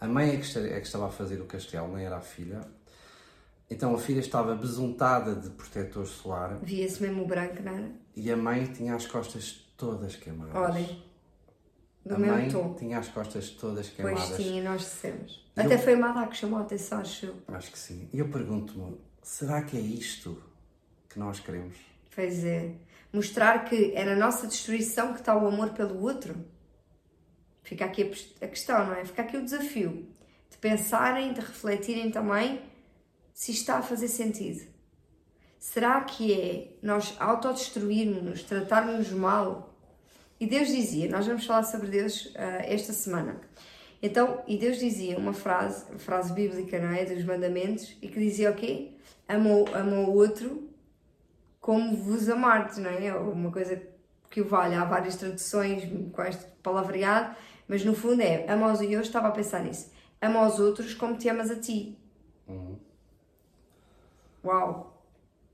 A 0.00 0.06
mãe 0.06 0.30
é 0.30 0.36
que, 0.38 0.58
é 0.58 0.80
que 0.80 0.86
estava 0.86 1.08
a 1.08 1.10
fazer 1.10 1.40
o 1.40 1.44
castelo, 1.44 1.94
nem 1.94 2.06
era 2.06 2.16
a 2.16 2.20
filha. 2.20 2.60
Então 3.70 3.94
a 3.94 3.98
filha 3.98 4.20
estava 4.20 4.54
besuntada 4.54 5.34
de 5.34 5.50
protetor 5.50 6.06
solar. 6.06 6.58
Via-se 6.62 7.02
mesmo 7.02 7.24
o 7.24 7.26
branco, 7.26 7.62
não 7.62 7.72
era? 7.72 7.90
E 8.16 8.30
a 8.32 8.36
mãe 8.36 8.64
tinha 8.64 8.94
as 8.94 9.06
costas 9.06 9.67
todas 9.78 10.16
queimadas. 10.16 10.54
Olhem. 10.54 11.02
Do 12.04 12.14
a 12.14 12.18
mãe 12.18 12.50
tom. 12.50 12.74
tinha 12.74 12.98
as 12.98 13.08
costas 13.08 13.50
todas 13.50 13.88
queimadas. 13.88 14.28
Pois 14.30 14.36
tinha, 14.36 14.62
nós 14.62 14.82
dissemos. 14.82 15.46
E 15.56 15.60
Até 15.60 15.74
eu... 15.74 15.78
foi 15.78 15.94
a 15.94 15.96
Madá 15.96 16.26
que 16.26 16.36
chamou 16.36 16.58
a 16.58 16.62
atenção, 16.62 17.00
acho 17.00 17.34
Acho 17.48 17.70
que 17.70 17.78
sim. 17.78 18.08
E 18.12 18.18
eu 18.18 18.28
pergunto-me, 18.28 18.98
será 19.22 19.62
que 19.62 19.76
é 19.76 19.80
isto 19.80 20.42
que 21.08 21.18
nós 21.18 21.40
queremos? 21.40 21.76
Pois 22.14 22.44
é. 22.44 22.74
Mostrar 23.12 23.64
que 23.64 23.94
é 23.94 24.04
na 24.04 24.16
nossa 24.16 24.46
destruição 24.46 25.14
que 25.14 25.20
está 25.20 25.36
o 25.36 25.46
amor 25.46 25.70
pelo 25.70 26.02
outro. 26.02 26.34
Fica 27.62 27.84
aqui 27.84 28.10
a 28.40 28.46
questão, 28.46 28.86
não 28.86 28.94
é? 28.94 29.04
Fica 29.04 29.22
aqui 29.22 29.36
o 29.36 29.44
desafio 29.44 30.08
de 30.50 30.56
pensarem, 30.58 31.32
de 31.32 31.40
refletirem 31.40 32.10
também 32.10 32.62
se 33.32 33.52
está 33.52 33.78
a 33.78 33.82
fazer 33.82 34.08
sentido. 34.08 34.66
Será 35.58 36.00
que 36.00 36.32
é 36.32 36.78
nós 36.82 37.14
autodestruirmos-nos, 37.18 38.42
tratarmos-nos 38.42 39.10
mal? 39.10 39.67
E 40.40 40.46
Deus 40.46 40.68
dizia, 40.68 41.08
nós 41.08 41.26
vamos 41.26 41.44
falar 41.44 41.64
sobre 41.64 41.88
Deus 41.88 42.26
uh, 42.26 42.62
esta 42.62 42.92
semana. 42.92 43.40
Então, 44.00 44.42
e 44.46 44.56
Deus 44.56 44.78
dizia 44.78 45.18
uma 45.18 45.32
frase, 45.32 45.84
frase 45.98 46.32
bíblica, 46.32 46.78
não 46.78 46.94
é? 46.94 47.04
Dos 47.04 47.24
mandamentos, 47.24 47.96
e 48.00 48.08
que 48.08 48.20
dizia 48.20 48.50
o 48.50 48.54
quê? 48.54 48.92
Amou, 49.26 49.66
amou 49.74 50.10
o 50.10 50.16
outro 50.16 50.68
como 51.60 51.96
vos 51.96 52.28
amardes, 52.28 52.78
não 52.78 52.88
é? 52.88 53.12
Uma 53.14 53.50
coisa 53.50 53.82
que 54.30 54.40
vale. 54.42 54.74
Há 54.74 54.84
várias 54.84 55.16
traduções 55.16 55.82
com 56.12 56.22
este 56.22 56.44
palavreado, 56.62 57.36
mas 57.66 57.84
no 57.84 57.94
fundo 57.94 58.22
é 58.22 58.46
ama 58.48 58.70
aos, 58.70 58.80
e 58.80 58.92
eu 58.92 59.00
estava 59.00 59.28
a 59.28 59.32
pensar 59.32 59.62
nisso, 59.62 59.90
ama 60.22 60.40
aos 60.40 60.60
outros 60.60 60.94
como 60.94 61.16
te 61.16 61.28
amas 61.28 61.50
a 61.50 61.56
ti. 61.56 61.98
Uhum. 62.46 62.78
Uau! 64.44 65.02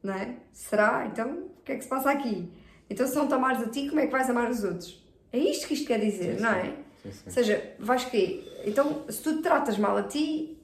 Não 0.02 0.14
é? 0.14 0.36
Será? 0.52 1.06
Então, 1.06 1.46
o 1.58 1.62
que 1.64 1.72
é 1.72 1.76
que 1.76 1.82
se 1.82 1.88
passa 1.88 2.10
aqui? 2.10 2.52
Então, 2.88 3.06
se 3.06 3.14
não 3.14 3.26
te 3.26 3.34
amares 3.34 3.62
a 3.62 3.68
ti, 3.68 3.88
como 3.88 4.00
é 4.00 4.06
que 4.06 4.12
vais 4.12 4.28
amar 4.28 4.50
os 4.50 4.62
outros? 4.62 5.02
É 5.32 5.38
isto 5.38 5.66
que 5.66 5.74
isto 5.74 5.86
quer 5.86 6.00
dizer, 6.00 6.36
sim, 6.36 6.42
não 6.42 6.50
é? 6.50 6.76
Sim, 7.02 7.12
sim. 7.12 7.22
Ou 7.26 7.32
seja, 7.32 7.74
vais 7.78 8.04
quê? 8.04 8.44
Então, 8.64 9.04
se 9.08 9.22
tu 9.22 9.36
te 9.36 9.42
tratas 9.42 9.78
mal 9.78 9.96
a 9.96 10.02
ti, 10.02 10.58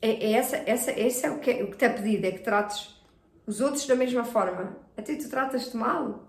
é, 0.00 0.10
é 0.10 0.32
essa, 0.32 0.56
essa, 0.66 0.90
esse 0.92 1.24
é 1.24 1.30
o 1.30 1.38
que, 1.38 1.50
é, 1.50 1.62
o 1.62 1.70
que 1.70 1.76
te 1.76 1.84
é 1.84 1.88
pedido, 1.88 2.26
é 2.26 2.30
que 2.32 2.40
trates 2.40 2.94
os 3.46 3.60
outros 3.60 3.86
da 3.86 3.94
mesma 3.94 4.24
forma. 4.24 4.76
Até 4.96 5.14
tu 5.14 5.28
tratas-te 5.28 5.76
mal. 5.76 6.28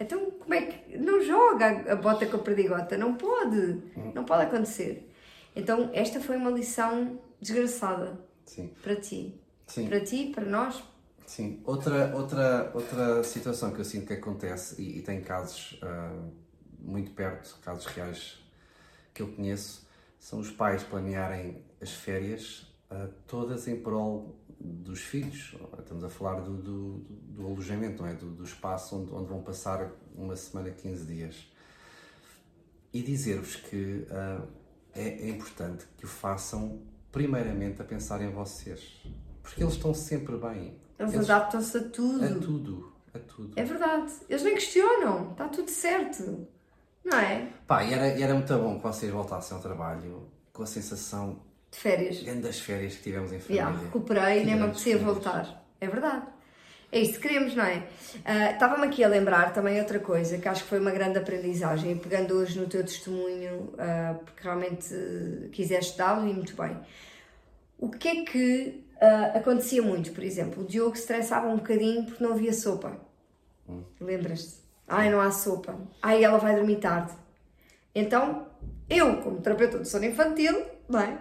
Então, 0.00 0.30
como 0.30 0.54
é 0.54 0.62
que. 0.62 0.96
Não 0.96 1.20
joga 1.20 1.92
a 1.92 1.96
bota 1.96 2.26
com 2.26 2.36
a 2.36 2.40
perdigota, 2.40 2.96
não 2.96 3.14
pode. 3.14 3.82
Não 4.14 4.24
pode 4.24 4.44
acontecer. 4.44 5.12
Então, 5.54 5.90
esta 5.92 6.20
foi 6.20 6.36
uma 6.36 6.50
lição 6.50 7.18
desgraçada 7.40 8.18
Sim. 8.44 8.70
para 8.82 8.96
ti. 8.96 9.40
Sim. 9.66 9.88
Para 9.88 10.00
ti, 10.00 10.32
para 10.34 10.44
nós. 10.44 10.82
Sim. 11.28 11.60
Outra, 11.66 12.16
outra, 12.16 12.70
outra 12.74 13.22
situação 13.22 13.70
que 13.70 13.78
eu 13.78 13.84
sinto 13.84 14.06
que 14.06 14.14
acontece, 14.14 14.80
e, 14.80 14.98
e 14.98 15.02
tem 15.02 15.20
casos 15.20 15.78
uh, 15.82 16.32
muito 16.78 17.10
perto, 17.10 17.58
casos 17.62 17.84
reais 17.84 18.38
que 19.12 19.20
eu 19.20 19.28
conheço, 19.28 19.86
são 20.18 20.38
os 20.38 20.50
pais 20.50 20.82
planearem 20.82 21.62
as 21.82 21.92
férias 21.92 22.66
uh, 22.90 23.12
todas 23.26 23.68
em 23.68 23.78
prol 23.78 24.34
dos 24.58 25.00
filhos. 25.00 25.54
Estamos 25.78 26.02
a 26.02 26.08
falar 26.08 26.40
do, 26.40 26.56
do, 26.56 26.98
do 27.10 27.46
alojamento, 27.46 28.02
não 28.02 28.08
é? 28.08 28.14
do, 28.14 28.30
do 28.30 28.44
espaço 28.44 28.96
onde, 28.96 29.12
onde, 29.12 29.28
vão 29.28 29.42
passar 29.42 29.92
uma 30.16 30.34
semana, 30.34 30.70
15 30.70 31.04
dias. 31.04 31.46
E 32.90 33.02
dizer-vos 33.02 33.54
que 33.54 34.06
uh, 34.10 34.48
é, 34.94 35.08
é, 35.08 35.28
importante 35.28 35.84
que 35.98 36.06
o 36.06 36.08
façam 36.08 36.80
primeiramente 37.12 37.82
a 37.82 37.84
pensar 37.84 38.22
em 38.22 38.30
vocês. 38.30 39.02
Porque 39.42 39.62
eles 39.62 39.74
estão 39.74 39.92
sempre 39.92 40.38
bem. 40.38 40.87
Eles, 40.98 41.14
eles 41.14 41.30
adaptam-se 41.30 41.76
a 41.76 41.82
tudo. 41.82 42.24
A 42.24 42.28
tudo. 42.28 42.92
A 43.14 43.18
tudo. 43.18 43.52
É 43.56 43.64
verdade. 43.64 44.12
Eles 44.28 44.42
nem 44.42 44.54
questionam. 44.54 45.32
Está 45.32 45.48
tudo 45.48 45.70
certo. 45.70 46.46
Não 47.04 47.18
é? 47.18 47.48
Pá, 47.66 47.84
e 47.84 47.94
era, 47.94 48.08
e 48.18 48.22
era 48.22 48.34
muito 48.34 48.52
bom 48.58 48.76
que 48.76 48.82
vocês 48.82 49.10
voltassem 49.10 49.56
ao 49.56 49.62
trabalho 49.62 50.28
com 50.52 50.62
a 50.62 50.66
sensação 50.66 51.40
de 51.70 51.78
férias. 51.78 52.22
das 52.42 52.58
férias 52.60 52.96
que 52.96 53.02
tivemos 53.04 53.32
em 53.32 53.38
família. 53.38 53.62
Yeah, 53.62 53.84
recuperei, 53.84 54.44
nem 54.44 54.56
me 54.56 54.62
apetecia 54.64 54.98
voltar. 54.98 55.64
É 55.80 55.86
verdade. 55.86 56.26
É 56.90 57.00
isso 57.00 57.14
que 57.14 57.28
queremos, 57.28 57.54
não 57.54 57.64
é? 57.64 57.86
Uh, 58.16 58.54
Estava-me 58.54 58.86
aqui 58.86 59.04
a 59.04 59.08
lembrar 59.08 59.52
também 59.52 59.78
outra 59.78 59.98
coisa 59.98 60.38
que 60.38 60.48
acho 60.48 60.62
que 60.62 60.68
foi 60.70 60.80
uma 60.80 60.90
grande 60.90 61.18
aprendizagem, 61.18 61.98
pegando 61.98 62.34
hoje 62.34 62.58
no 62.58 62.66
teu 62.66 62.82
testemunho, 62.82 63.74
uh, 63.74 64.18
porque 64.24 64.42
realmente 64.42 64.88
quiseste 65.52 65.98
dá-lo 65.98 66.26
e 66.26 66.32
muito 66.32 66.56
bem. 66.56 66.76
O 67.78 67.88
que 67.90 68.08
é 68.08 68.24
que 68.24 68.84
uh, 68.96 69.38
acontecia 69.38 69.80
muito, 69.80 70.12
por 70.12 70.24
exemplo? 70.24 70.64
O 70.64 70.66
Diogo 70.66 70.94
estressava 70.94 71.48
um 71.48 71.56
bocadinho 71.56 72.04
porque 72.04 72.22
não 72.22 72.32
havia 72.32 72.52
sopa. 72.52 72.98
Hum. 73.68 73.82
Lembras-te? 74.00 74.56
Ai, 74.86 75.10
não 75.10 75.20
há 75.20 75.30
sopa. 75.30 75.78
Ai, 76.02 76.24
ela 76.24 76.38
vai 76.38 76.56
dormir 76.56 76.76
tarde. 76.76 77.12
Então, 77.94 78.48
eu, 78.88 79.22
como 79.22 79.40
terapeuta 79.40 79.78
de 79.78 79.88
sono 79.88 80.06
infantil, 80.06 80.64
bem, 80.88 81.18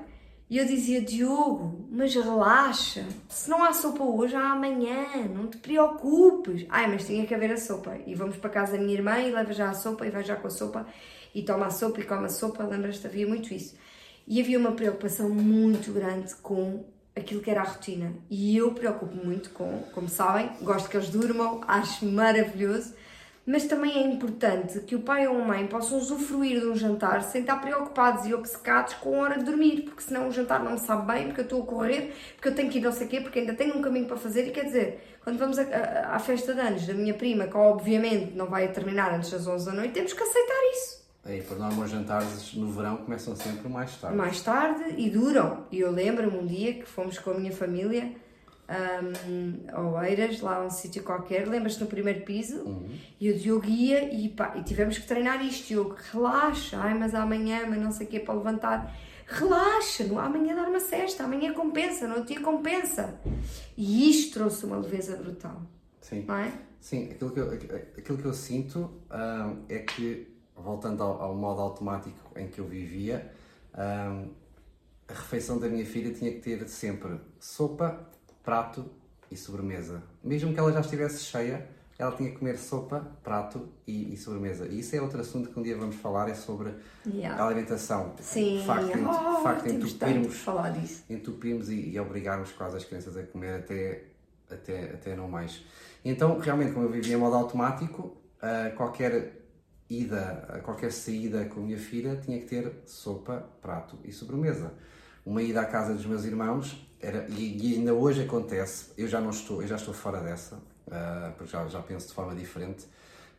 e 0.49 0.57
eu 0.57 0.65
dizia, 0.65 1.01
Diogo, 1.01 1.85
mas 1.91 2.15
relaxa, 2.15 3.05
se 3.27 3.49
não 3.49 3.61
há 3.61 3.73
sopa 3.73 4.01
hoje, 4.01 4.33
há 4.33 4.53
amanhã, 4.53 5.27
não 5.29 5.47
te 5.47 5.57
preocupes. 5.57 6.65
Ai, 6.69 6.89
mas 6.89 7.05
tinha 7.05 7.25
que 7.27 7.35
haver 7.35 7.51
a 7.51 7.57
sopa. 7.57 7.97
E 8.05 8.15
vamos 8.15 8.37
para 8.37 8.49
casa 8.49 8.71
da 8.73 8.77
minha 8.77 8.93
irmã 8.93 9.19
e 9.19 9.29
leva 9.29 9.51
já 9.51 9.69
a 9.69 9.73
sopa 9.73 10.07
e 10.07 10.09
vai 10.09 10.23
já 10.23 10.37
com 10.37 10.47
a 10.47 10.49
sopa 10.49 10.87
e 11.35 11.43
toma 11.43 11.65
a 11.65 11.69
sopa 11.69 11.99
e 11.99 12.05
come 12.05 12.25
a 12.25 12.29
sopa. 12.29 12.63
Lembras-te, 12.63 13.05
havia 13.05 13.27
muito 13.27 13.53
isso. 13.53 13.75
E 14.27 14.41
havia 14.41 14.59
uma 14.59 14.73
preocupação 14.73 15.29
muito 15.29 15.91
grande 15.93 16.35
com 16.35 16.83
aquilo 17.15 17.41
que 17.41 17.49
era 17.49 17.61
a 17.61 17.63
rotina. 17.63 18.13
E 18.29 18.57
eu 18.57 18.73
preocupo 18.73 19.15
muito 19.15 19.49
com, 19.51 19.83
como 19.93 20.09
sabem, 20.09 20.51
gosto 20.61 20.89
que 20.89 20.97
eles 20.97 21.09
durmam, 21.09 21.61
acho 21.67 22.05
maravilhoso 22.05 22.93
mas 23.47 23.63
também 23.63 23.93
é 23.93 24.01
importante 24.05 24.81
que 24.81 24.93
o 24.93 24.99
pai 24.99 25.25
ou 25.25 25.41
a 25.41 25.45
mãe 25.45 25.65
possam 25.67 25.97
usufruir 25.97 26.59
de 26.59 26.67
um 26.67 26.75
jantar 26.75 27.23
sem 27.23 27.39
estar 27.39 27.55
preocupados 27.61 28.25
e 28.25 28.33
obcecados 28.33 28.95
com 28.95 29.15
a 29.15 29.19
hora 29.19 29.37
de 29.37 29.45
dormir, 29.45 29.83
porque 29.83 30.01
senão 30.01 30.27
o 30.27 30.31
jantar 30.33 30.61
não 30.61 30.73
me 30.73 30.79
sabe 30.79 31.07
bem, 31.09 31.27
porque 31.27 31.39
eu 31.39 31.43
estou 31.45 31.63
a 31.63 31.65
correr, 31.65 32.13
porque 32.35 32.49
eu 32.49 32.53
tenho 32.53 32.69
que 32.69 32.79
ir 32.79 32.81
não 32.81 32.91
sei 32.91 33.07
quê, 33.07 33.21
porque 33.21 33.39
ainda 33.39 33.53
tenho 33.53 33.77
um 33.77 33.81
caminho 33.81 34.05
para 34.05 34.17
fazer. 34.17 34.45
E 34.49 34.51
quer 34.51 34.65
dizer, 34.65 35.17
quando 35.23 35.39
vamos 35.39 35.57
à 35.57 36.19
festa 36.19 36.53
de 36.53 36.59
anos 36.59 36.85
da 36.85 36.93
minha 36.93 37.13
prima, 37.13 37.47
que 37.47 37.55
obviamente 37.55 38.33
não 38.33 38.47
vai 38.47 38.69
terminar 38.69 39.13
antes 39.13 39.31
das 39.31 39.47
11 39.47 39.65
da 39.65 39.71
noite, 39.71 39.93
temos 39.93 40.11
que 40.11 40.21
aceitar 40.21 40.71
isso. 40.73 41.06
É, 41.27 41.41
por 41.41 41.59
norma, 41.59 41.83
os 41.83 41.91
jantares 41.91 42.53
no 42.53 42.71
verão 42.71 42.97
começam 42.97 43.35
sempre 43.35 43.67
mais 43.67 43.95
tarde. 43.97 44.15
Mais 44.15 44.41
tarde 44.41 44.95
e 44.97 45.09
duram. 45.09 45.65
E 45.71 45.79
eu 45.79 45.91
lembro-me 45.91 46.37
um 46.37 46.45
dia 46.45 46.73
que 46.73 46.85
fomos 46.85 47.19
com 47.19 47.31
a 47.31 47.33
minha 47.33 47.51
família 47.51 48.15
um, 49.27 49.95
Oeiras, 49.95 50.41
lá 50.41 50.65
um 50.65 50.69
sítio 50.69 51.03
qualquer, 51.03 51.47
lembras-te 51.47 51.81
no 51.81 51.87
primeiro 51.87 52.21
piso? 52.21 52.61
Uhum. 52.63 52.89
E 53.19 53.31
o 53.31 53.37
Diogo 53.37 53.65
ia 53.65 54.13
e, 54.13 54.29
pá, 54.29 54.55
e 54.57 54.63
tivemos 54.63 54.97
que 54.97 55.07
treinar 55.07 55.43
isto, 55.45 55.67
Diogo, 55.67 55.95
relaxa, 56.11 56.77
ai, 56.77 56.93
mas 56.93 57.15
amanhã, 57.15 57.65
mas 57.67 57.79
não 57.81 57.91
sei 57.91 58.07
o 58.07 58.09
que 58.09 58.19
para 58.19 58.35
levantar. 58.35 58.95
Relaxa, 59.25 60.05
no, 60.05 60.19
amanhã 60.19 60.55
dar 60.55 60.67
uma 60.67 60.79
cesta, 60.79 61.23
amanhã 61.23 61.53
compensa, 61.53 62.07
outro 62.07 62.25
dia 62.25 62.39
compensa. 62.41 63.19
E 63.75 64.09
isto 64.09 64.33
trouxe 64.33 64.65
uma 64.65 64.77
leveza 64.77 65.15
brutal. 65.17 65.61
Sim. 66.01 66.23
Não 66.25 66.35
é? 66.35 66.51
Sim, 66.79 67.09
aquilo 67.11 67.31
que 67.31 67.39
eu, 67.39 67.51
aquilo 67.51 68.17
que 68.17 68.25
eu 68.25 68.33
sinto 68.33 68.89
um, 69.11 69.65
é 69.67 69.79
que, 69.79 70.27
voltando 70.57 71.03
ao, 71.03 71.21
ao, 71.21 71.35
modo 71.35 71.61
automático 71.61 72.31
em 72.35 72.47
que 72.47 72.59
eu 72.59 72.65
vivia, 72.65 73.31
um, 73.73 74.29
a 75.07 75.13
refeição 75.13 75.57
da 75.57 75.67
minha 75.67 75.85
filha 75.85 76.13
tinha 76.13 76.31
que 76.31 76.39
ter 76.39 76.67
sempre 76.67 77.19
sopa, 77.39 78.07
prato 78.43 78.85
e 79.31 79.37
sobremesa. 79.37 80.01
Mesmo 80.23 80.53
que 80.53 80.59
ela 80.59 80.71
já 80.71 80.81
estivesse 80.81 81.23
cheia, 81.23 81.67
ela 81.99 82.11
tinha 82.11 82.29
que 82.29 82.37
comer 82.37 82.57
sopa, 82.57 83.07
prato 83.23 83.67
e, 83.87 84.13
e, 84.13 84.17
sobremesa. 84.17 84.67
E 84.67 84.79
isso 84.79 84.95
é 84.95 85.01
outro 85.01 85.19
assunto 85.19 85.49
que 85.49 85.59
um 85.59 85.63
dia 85.63 85.75
vamos 85.75 85.95
falar, 85.95 86.29
é 86.29 86.35
sobre 86.35 86.73
yeah. 87.05 87.41
a 87.41 87.47
alimentação. 87.47 88.13
Sim, 88.19 88.59
o 88.59 88.65
facto 88.65 88.93
de, 88.93 89.03
oh, 89.03 89.41
facto 89.41 89.67
entupirmos, 89.67 90.35
falar 90.35 90.69
disso. 90.69 91.03
entupirmos 91.09 91.69
e, 91.69 91.89
e, 91.89 91.99
obrigarmos 91.99 92.51
quase 92.51 92.77
as 92.77 92.85
crianças 92.85 93.17
a 93.17 93.23
comer 93.23 93.55
até, 93.61 94.03
até, 94.49 94.91
até 94.91 95.15
não 95.15 95.27
mais. 95.27 95.63
Então, 96.05 96.37
realmente, 96.37 96.71
como 96.71 96.85
eu 96.85 96.91
vivia 96.91 97.15
em 97.15 97.19
modo 97.19 97.35
automático, 97.35 98.15
uh, 98.37 98.75
qualquer 98.75 99.36
ida, 99.89 100.47
uh, 100.49 100.61
qualquer 100.63 100.91
saída 100.91 101.45
com 101.45 101.59
a 101.59 101.63
minha 101.63 101.77
filha 101.77 102.15
tinha 102.17 102.39
que 102.39 102.45
ter 102.45 102.71
sopa, 102.85 103.47
prato 103.61 103.97
e 104.03 104.11
sobremesa. 104.11 104.73
Uma 105.25 105.41
ida 105.41 105.61
à 105.61 105.65
casa 105.65 105.93
dos 105.93 106.05
meus 106.05 106.23
irmãos 106.25 106.85
era, 106.99 107.27
e, 107.29 107.75
ainda 107.75 107.93
hoje 107.93 108.23
acontece, 108.23 108.91
eu 108.97 109.07
já 109.07 109.21
não 109.21 109.29
estou, 109.29 109.61
eu 109.61 109.67
já 109.67 109.75
estou 109.75 109.93
fora 109.93 110.19
dessa, 110.21 110.55
uh, 110.55 111.31
porque 111.37 111.51
já, 111.51 111.67
já 111.67 111.81
penso 111.81 112.07
de 112.07 112.13
forma 112.13 112.35
diferente, 112.35 112.85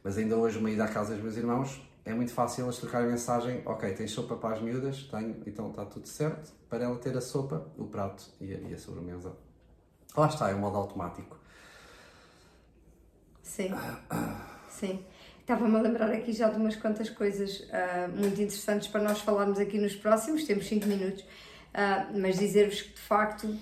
mas 0.02 0.16
ainda 0.16 0.36
hoje 0.36 0.58
uma 0.58 0.70
ida 0.70 0.84
à 0.84 0.88
casa 0.88 1.14
dos 1.14 1.22
meus 1.22 1.36
irmãos 1.36 1.82
é 2.04 2.14
muito 2.14 2.32
fácil 2.32 2.64
eles 2.64 2.78
trocarem 2.78 3.08
mensagem, 3.08 3.62
ok, 3.66 3.92
tens 3.92 4.12
sopa 4.12 4.34
para 4.34 4.54
as 4.54 4.62
miúdas? 4.62 5.02
Tenho, 5.10 5.42
então 5.46 5.68
está 5.68 5.84
tudo 5.84 6.08
certo, 6.08 6.50
para 6.68 6.84
ela 6.84 6.96
ter 6.96 7.14
a 7.14 7.20
sopa, 7.20 7.66
o 7.76 7.84
prato 7.84 8.24
e 8.40 8.54
a, 8.54 8.58
e 8.60 8.74
a 8.74 8.78
sobremesa. 8.78 9.36
Lá 10.16 10.26
está, 10.26 10.48
é 10.48 10.54
o 10.54 10.58
modo 10.58 10.78
automático. 10.78 11.36
Sim, 13.42 13.70
sim. 14.70 15.04
Estava-me 15.48 15.78
a 15.78 15.80
lembrar 15.80 16.10
aqui 16.10 16.30
já 16.30 16.50
de 16.50 16.58
umas 16.58 16.76
quantas 16.76 17.08
coisas 17.08 17.60
uh, 17.60 18.14
muito 18.14 18.38
interessantes 18.38 18.86
para 18.86 19.02
nós 19.02 19.20
falarmos 19.20 19.58
aqui 19.58 19.78
nos 19.78 19.96
próximos, 19.96 20.44
temos 20.44 20.66
5 20.66 20.86
minutos. 20.86 21.22
Uh, 21.22 22.20
mas 22.20 22.38
dizer-vos 22.38 22.82
que 22.82 22.92
de 22.92 23.00
facto, 23.00 23.56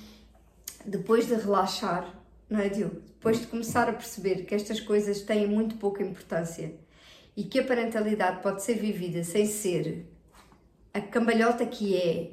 depois 0.84 1.28
de 1.28 1.34
relaxar, 1.36 2.12
não 2.50 2.58
é, 2.58 2.68
Diogo? 2.68 2.96
Depois 3.06 3.38
de 3.38 3.46
começar 3.46 3.88
a 3.88 3.92
perceber 3.92 4.46
que 4.46 4.52
estas 4.52 4.80
coisas 4.80 5.20
têm 5.20 5.46
muito 5.46 5.76
pouca 5.76 6.02
importância 6.02 6.74
e 7.36 7.44
que 7.44 7.60
a 7.60 7.64
parentalidade 7.64 8.42
pode 8.42 8.64
ser 8.64 8.74
vivida 8.74 9.22
sem 9.22 9.46
ser 9.46 10.08
a 10.92 11.00
cambalhota 11.00 11.64
que 11.64 11.96
é 11.96 12.32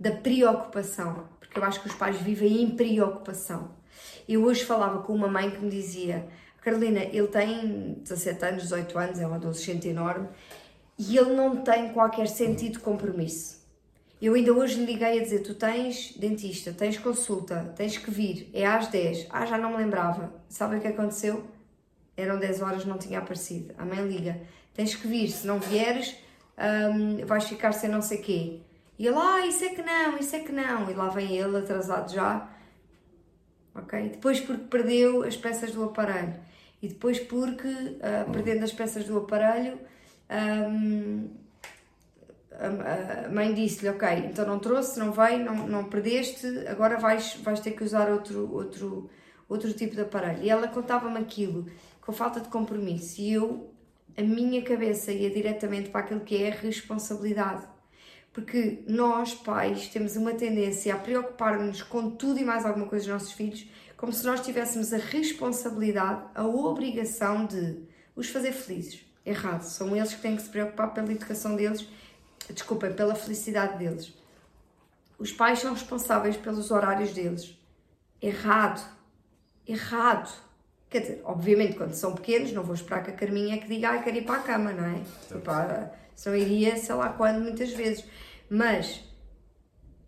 da 0.00 0.10
preocupação, 0.10 1.28
porque 1.38 1.60
eu 1.60 1.62
acho 1.62 1.80
que 1.80 1.86
os 1.86 1.94
pais 1.94 2.16
vivem 2.16 2.60
em 2.60 2.70
preocupação. 2.70 3.70
Eu 4.28 4.42
hoje 4.42 4.64
falava 4.64 5.02
com 5.02 5.12
uma 5.12 5.28
mãe 5.28 5.48
que 5.48 5.58
me 5.58 5.70
dizia: 5.70 6.28
Carolina, 6.60 7.00
ele 7.00 7.28
tem 7.28 7.94
17 8.02 8.44
anos, 8.44 8.62
18 8.64 8.98
anos, 8.98 9.18
é 9.18 9.26
um 9.26 9.34
adolescente 9.34 9.88
enorme 9.88 10.28
e 10.98 11.16
ele 11.16 11.32
não 11.32 11.56
tem 11.56 11.94
qualquer 11.94 12.28
sentido 12.28 12.74
de 12.74 12.78
compromisso 12.80 13.58
Eu 14.20 14.34
ainda 14.34 14.52
hoje 14.52 14.74
lhe 14.74 14.92
liguei 14.92 15.18
a 15.18 15.22
dizer: 15.22 15.40
Tu 15.40 15.54
tens 15.54 16.14
dentista, 16.18 16.74
tens 16.74 16.98
consulta, 16.98 17.72
tens 17.74 17.96
que 17.96 18.10
vir, 18.10 18.50
é 18.52 18.66
às 18.66 18.88
10. 18.88 19.28
Ah, 19.30 19.46
já 19.46 19.56
não 19.56 19.70
me 19.70 19.78
lembrava. 19.78 20.30
Sabe 20.50 20.76
o 20.76 20.80
que 20.80 20.88
aconteceu? 20.88 21.42
Eram 22.14 22.38
10 22.38 22.60
horas, 22.60 22.84
não 22.84 22.98
tinha 22.98 23.18
aparecido. 23.18 23.74
A 23.78 23.84
mãe 23.86 24.06
liga: 24.06 24.38
Tens 24.74 24.94
que 24.94 25.08
vir, 25.08 25.30
se 25.30 25.46
não 25.46 25.58
vieres, 25.58 26.14
hum, 26.58 27.24
vais 27.24 27.44
ficar 27.44 27.72
sem 27.72 27.88
não 27.88 28.02
sei 28.02 28.18
quê. 28.18 28.60
E 28.98 29.06
ele: 29.06 29.16
Ah, 29.16 29.46
isso 29.46 29.64
é 29.64 29.70
que 29.70 29.82
não, 29.82 30.18
isso 30.18 30.36
é 30.36 30.40
que 30.40 30.52
não. 30.52 30.90
E 30.90 30.92
lá 30.92 31.08
vem 31.08 31.38
ele, 31.38 31.56
atrasado 31.56 32.12
já. 32.12 32.46
Ok? 33.74 34.10
Depois 34.10 34.38
porque 34.38 34.64
perdeu 34.64 35.22
as 35.22 35.36
peças 35.36 35.72
do 35.72 35.84
aparelho. 35.84 36.49
E 36.82 36.88
depois 36.88 37.18
porque, 37.18 37.68
uh, 37.68 38.30
perdendo 38.32 38.64
as 38.64 38.72
peças 38.72 39.04
do 39.04 39.18
aparelho, 39.18 39.78
um, 40.30 41.28
a 42.60 43.28
mãe 43.28 43.54
disse-lhe, 43.54 43.88
ok, 43.88 44.08
então 44.26 44.46
não 44.46 44.58
trouxe, 44.58 44.98
não 44.98 45.12
veio, 45.12 45.44
não, 45.44 45.66
não 45.66 45.84
perdeste, 45.84 46.46
agora 46.68 46.98
vais, 46.98 47.34
vais 47.36 47.60
ter 47.60 47.70
que 47.70 47.82
usar 47.82 48.10
outro, 48.10 48.52
outro, 48.52 49.08
outro 49.48 49.72
tipo 49.72 49.94
de 49.94 50.02
aparelho. 50.02 50.42
E 50.42 50.50
ela 50.50 50.68
contava-me 50.68 51.18
aquilo 51.18 51.66
com 52.00 52.12
falta 52.12 52.40
de 52.40 52.48
compromisso 52.48 53.20
e 53.20 53.32
eu, 53.32 53.72
a 54.16 54.22
minha 54.22 54.62
cabeça 54.62 55.10
ia 55.10 55.30
diretamente 55.30 55.88
para 55.90 56.00
aquilo 56.00 56.20
que 56.20 56.42
é 56.42 56.50
a 56.50 56.54
responsabilidade. 56.54 57.66
Porque 58.32 58.84
nós, 58.86 59.34
pais, 59.34 59.88
temos 59.88 60.14
uma 60.14 60.32
tendência 60.34 60.94
a 60.94 60.98
preocupar-nos 60.98 61.82
com 61.82 62.10
tudo 62.10 62.38
e 62.38 62.44
mais 62.44 62.64
alguma 62.64 62.86
coisa 62.86 63.06
dos 63.06 63.14
nossos 63.14 63.32
filhos, 63.32 63.66
como 64.00 64.14
se 64.14 64.24
nós 64.24 64.40
tivéssemos 64.40 64.94
a 64.94 64.96
responsabilidade, 64.96 66.22
a 66.34 66.46
obrigação 66.46 67.44
de 67.44 67.82
os 68.16 68.30
fazer 68.30 68.52
felizes. 68.52 69.04
Errado, 69.26 69.60
são 69.60 69.94
eles 69.94 70.14
que 70.14 70.22
têm 70.22 70.36
que 70.36 70.40
se 70.40 70.48
preocupar 70.48 70.94
pela 70.94 71.12
educação 71.12 71.54
deles 71.54 71.86
desculpem, 72.48 72.94
pela 72.94 73.14
felicidade 73.14 73.76
deles. 73.76 74.14
Os 75.18 75.30
pais 75.32 75.58
são 75.58 75.74
responsáveis 75.74 76.34
pelos 76.34 76.70
horários 76.70 77.12
deles. 77.12 77.54
Errado. 78.22 78.82
Errado. 79.68 80.32
Quer 80.88 81.00
dizer, 81.00 81.20
obviamente, 81.22 81.76
quando 81.76 81.92
são 81.92 82.14
pequenos, 82.14 82.52
não 82.52 82.62
vou 82.62 82.74
esperar 82.74 83.04
que 83.04 83.10
a 83.10 83.14
Carminha 83.14 83.56
é 83.56 83.58
que 83.58 83.68
diga, 83.68 83.90
ah, 83.90 84.02
quero 84.02 84.16
ir 84.16 84.24
para 84.24 84.40
a 84.40 84.42
cama, 84.42 84.72
não 84.72 84.86
é? 84.86 85.02
Tipo, 85.28 85.50
ah, 85.50 85.90
só 86.16 86.34
iria, 86.34 86.74
sei 86.78 86.94
lá 86.94 87.10
quando, 87.10 87.42
muitas 87.42 87.70
vezes. 87.74 88.02
Mas 88.48 89.04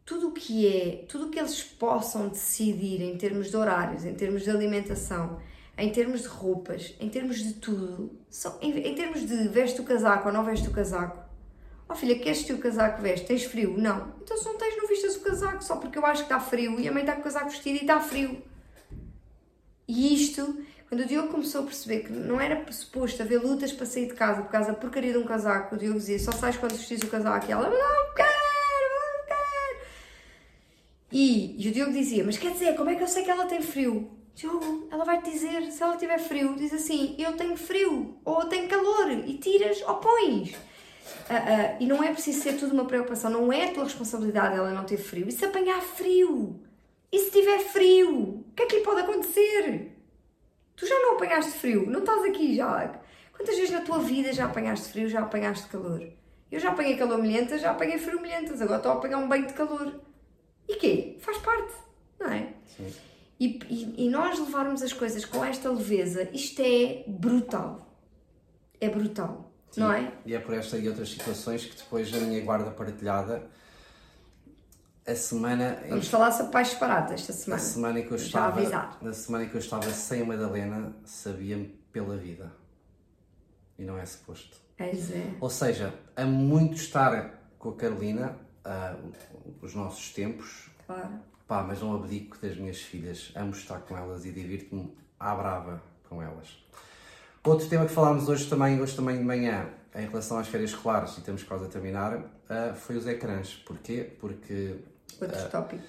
tudo 0.05 0.29
o 0.29 0.33
que 0.33 0.67
é, 0.67 1.05
tudo 1.09 1.27
o 1.27 1.31
que 1.31 1.39
eles 1.39 1.63
possam 1.63 2.29
decidir 2.29 3.01
em 3.03 3.17
termos 3.17 3.51
de 3.51 3.57
horários, 3.57 4.05
em 4.05 4.15
termos 4.15 4.43
de 4.43 4.51
alimentação, 4.51 5.41
em 5.79 5.91
termos 5.91 6.23
de 6.23 6.29
roupas, 6.29 6.95
em 7.01 7.09
termos 7.09 7.39
de 7.39 7.55
tudo, 7.55 8.11
são, 8.29 8.59
em, 8.61 8.71
em 8.79 8.95
termos 8.95 9.27
de 9.27 9.49
veste 9.49 9.81
o 9.81 9.85
casaco 9.85 10.29
ou 10.29 10.35
não 10.35 10.45
veste 10.45 10.69
o 10.69 10.73
casaco, 10.73 11.23
Oh 11.93 11.95
filha, 11.95 12.19
queres 12.19 12.39
vestir 12.39 12.55
o 12.55 12.59
casaco 12.59 13.03
veste? 13.03 13.27
Tens 13.27 13.45
frio? 13.45 13.77
Não. 13.77 14.15
Então 14.23 14.35
se 14.35 14.47
não 14.47 14.57
tens, 14.57 14.79
não 14.79 14.89
vistas 14.89 15.15
o 15.17 15.21
casaco, 15.21 15.63
só 15.63 15.77
porque 15.77 15.99
eu 15.99 16.07
acho 16.07 16.23
que 16.23 16.33
está 16.33 16.41
frio 16.41 16.81
e 16.81 16.89
a 16.89 16.93
mãe 16.93 17.03
está 17.03 17.13
com 17.13 17.21
o 17.21 17.25
casaco 17.25 17.51
vestido 17.51 17.77
e 17.77 17.81
está 17.83 18.01
frio. 18.01 18.43
E 19.87 20.15
isto, 20.15 20.59
quando 20.89 21.03
o 21.03 21.05
Diogo 21.05 21.29
começou 21.29 21.61
a 21.61 21.65
perceber 21.65 22.05
que 22.05 22.13
não 22.13 22.41
era 22.41 22.65
suposto 22.73 23.21
haver 23.21 23.43
lutas 23.43 23.73
para 23.73 23.85
sair 23.85 24.07
de 24.07 24.15
casa 24.15 24.41
por 24.41 24.51
causa 24.51 24.69
da 24.73 24.75
porcaria 24.79 25.13
de 25.13 25.19
um 25.19 25.25
casaco, 25.25 25.75
o 25.75 25.79
Diogo 25.79 25.99
dizia, 25.99 26.19
só 26.19 26.33
sais 26.33 26.57
quando 26.57 26.73
vestis 26.73 27.03
o 27.03 27.09
casaco 27.09 27.47
e 27.47 27.53
ela, 27.53 27.69
não 27.69 28.15
quero. 28.15 28.62
E, 31.13 31.55
e 31.63 31.69
o 31.69 31.73
Diogo 31.73 31.93
dizia, 31.93 32.25
mas 32.25 32.39
quer 32.39 32.53
dizer, 32.53 32.75
como 32.75 32.89
é 32.89 32.95
que 32.95 33.03
eu 33.03 33.07
sei 33.07 33.23
que 33.23 33.31
ela 33.31 33.45
tem 33.45 33.61
frio? 33.61 34.11
Diogo, 34.35 34.89
ela 34.91 35.05
vai 35.05 35.21
te 35.21 35.31
dizer, 35.31 35.71
se 35.71 35.83
ela 35.83 35.97
tiver 35.99 36.19
frio, 36.19 36.57
diz 36.57 36.73
assim, 36.73 37.15
eu 37.19 37.37
tenho 37.37 37.55
frio, 37.55 38.17
ou 38.25 38.41
eu 38.41 38.49
tenho 38.49 38.67
calor, 38.67 39.11
e 39.11 39.35
tiras 39.35 39.83
ou 39.83 39.97
pões. 39.97 40.53
Uh, 40.53 41.35
uh, 41.35 41.77
e 41.81 41.87
não 41.87 42.03
é 42.03 42.13
preciso 42.13 42.41
ser 42.41 42.55
tudo 42.55 42.73
uma 42.73 42.87
preocupação, 42.87 43.31
não 43.31 43.53
é 43.53 43.67
a 43.67 43.73
tua 43.73 43.85
responsabilidade 43.85 44.57
ela 44.57 44.71
não 44.73 44.85
ter 44.85 44.97
frio. 44.97 45.29
E 45.29 45.33
se 45.33 45.45
apanhar 45.45 45.83
frio? 45.83 46.59
E 47.13 47.19
se 47.19 47.31
tiver 47.31 47.59
frio? 47.59 48.41
O 48.49 48.55
que 48.57 48.63
é 48.63 48.67
que 48.67 48.77
lhe 48.77 48.83
pode 48.83 49.03
acontecer? 49.03 49.93
Tu 50.75 50.87
já 50.87 50.99
não 50.99 51.15
apanhaste 51.15 51.53
frio, 51.53 51.89
não 51.91 52.01
estás 52.01 52.25
aqui 52.25 52.57
já. 52.57 53.01
Quantas 53.37 53.57
vezes 53.57 53.71
na 53.71 53.83
tua 53.83 53.99
vida 53.99 54.33
já 54.33 54.47
apanhaste 54.47 54.89
frio, 54.89 55.09
já 55.09 55.21
apanhaste 55.21 55.69
calor? 55.69 56.03
Eu 56.51 56.59
já 56.59 56.71
apanhei 56.71 56.97
calor 56.97 57.19
milhentas, 57.19 57.61
já 57.61 57.71
apanhei 57.71 57.99
frio 57.99 58.21
milhentas, 58.21 58.63
agora 58.63 58.79
estou 58.79 58.93
a 58.93 58.95
apanhar 58.95 59.19
um 59.19 59.29
banho 59.29 59.47
de 59.47 59.53
calor. 59.53 60.01
E 60.69 60.77
quê? 60.77 61.17
Faz 61.21 61.39
parte, 61.39 61.75
não 62.19 62.31
é? 62.31 62.53
Sim. 62.77 62.93
E, 63.39 63.59
e, 63.69 64.07
e 64.07 64.09
nós 64.09 64.39
levarmos 64.39 64.83
as 64.83 64.93
coisas 64.93 65.25
com 65.25 65.45
esta 65.45 65.71
leveza, 65.71 66.29
isto 66.33 66.63
é 66.63 67.05
brutal. 67.07 67.87
É 68.81 68.89
brutal. 68.89 69.51
Sim, 69.71 69.81
não 69.81 69.93
é? 69.93 70.13
E 70.25 70.35
é 70.35 70.39
por 70.39 70.55
esta 70.55 70.77
e 70.79 70.89
outras 70.89 71.11
situações 71.11 71.65
que 71.65 71.77
depois 71.77 72.13
a 72.15 72.19
minha 72.19 72.41
guarda 72.43 72.71
partilhada 72.71 73.49
a 75.07 75.15
semana. 75.15 75.83
Vamos 75.89 76.07
em... 76.07 76.11
falar 76.11 76.31
sobre 76.33 76.53
pais 76.53 76.69
separados 76.69 77.13
esta 77.13 77.33
semana. 77.33 77.61
A 77.61 77.65
semana 77.65 78.01
em 78.01 78.07
que 78.07 78.13
eu 78.13 78.17
estava. 78.17 78.97
Na 79.01 79.13
semana 79.13 79.45
em 79.45 79.49
que 79.49 79.55
eu 79.55 79.61
estava 79.61 79.91
sem 79.91 80.23
a 80.23 80.25
Madalena, 80.25 80.95
sabia-me 81.05 81.67
pela 81.91 82.17
vida. 82.17 82.53
E 83.79 83.85
não 83.85 83.99
é 83.99 84.07
suposto. 84.07 84.57
É, 84.79 84.91
é. 84.91 85.35
Ou 85.41 85.51
seja, 85.51 85.93
a 86.15 86.25
muito 86.25 86.77
estar 86.77 87.43
com 87.59 87.71
a 87.71 87.77
Carolina, 87.77 88.37
uh, 88.67 89.13
os 89.61 89.75
nossos 89.75 90.13
tempos. 90.13 90.71
Claro. 90.87 91.21
Pá, 91.47 91.63
mas 91.63 91.81
não 91.81 91.95
abdico 91.95 92.39
das 92.41 92.57
minhas 92.57 92.81
filhas. 92.81 93.33
Amo 93.35 93.53
estar 93.53 93.81
com 93.81 93.97
elas 93.97 94.25
e 94.25 94.33
divirto-me 94.33 94.97
à 95.19 95.35
brava 95.35 95.83
com 96.09 96.23
elas. 96.23 96.63
Outro 97.45 97.69
tema 97.69 97.87
que 97.87 97.93
falámos 97.93 98.29
hoje 98.29 98.49
também, 98.49 98.81
hoje 98.81 98.95
também 98.95 99.19
de 99.19 99.25
manhã, 99.25 99.69
em 99.95 100.07
relação 100.07 100.39
às 100.39 100.47
férias 100.47 100.71
escolares, 100.71 101.19
e 101.19 101.23
temos 101.23 101.43
quase 101.43 101.65
a 101.65 101.69
terminar, 101.69 102.17
uh, 102.17 102.75
foi 102.77 102.97
os 102.97 103.07
ecrãs. 103.07 103.55
Porquê? 103.67 104.13
Porque. 104.21 104.77
Outro 105.21 105.39
uh, 105.39 105.51
tópico. 105.51 105.83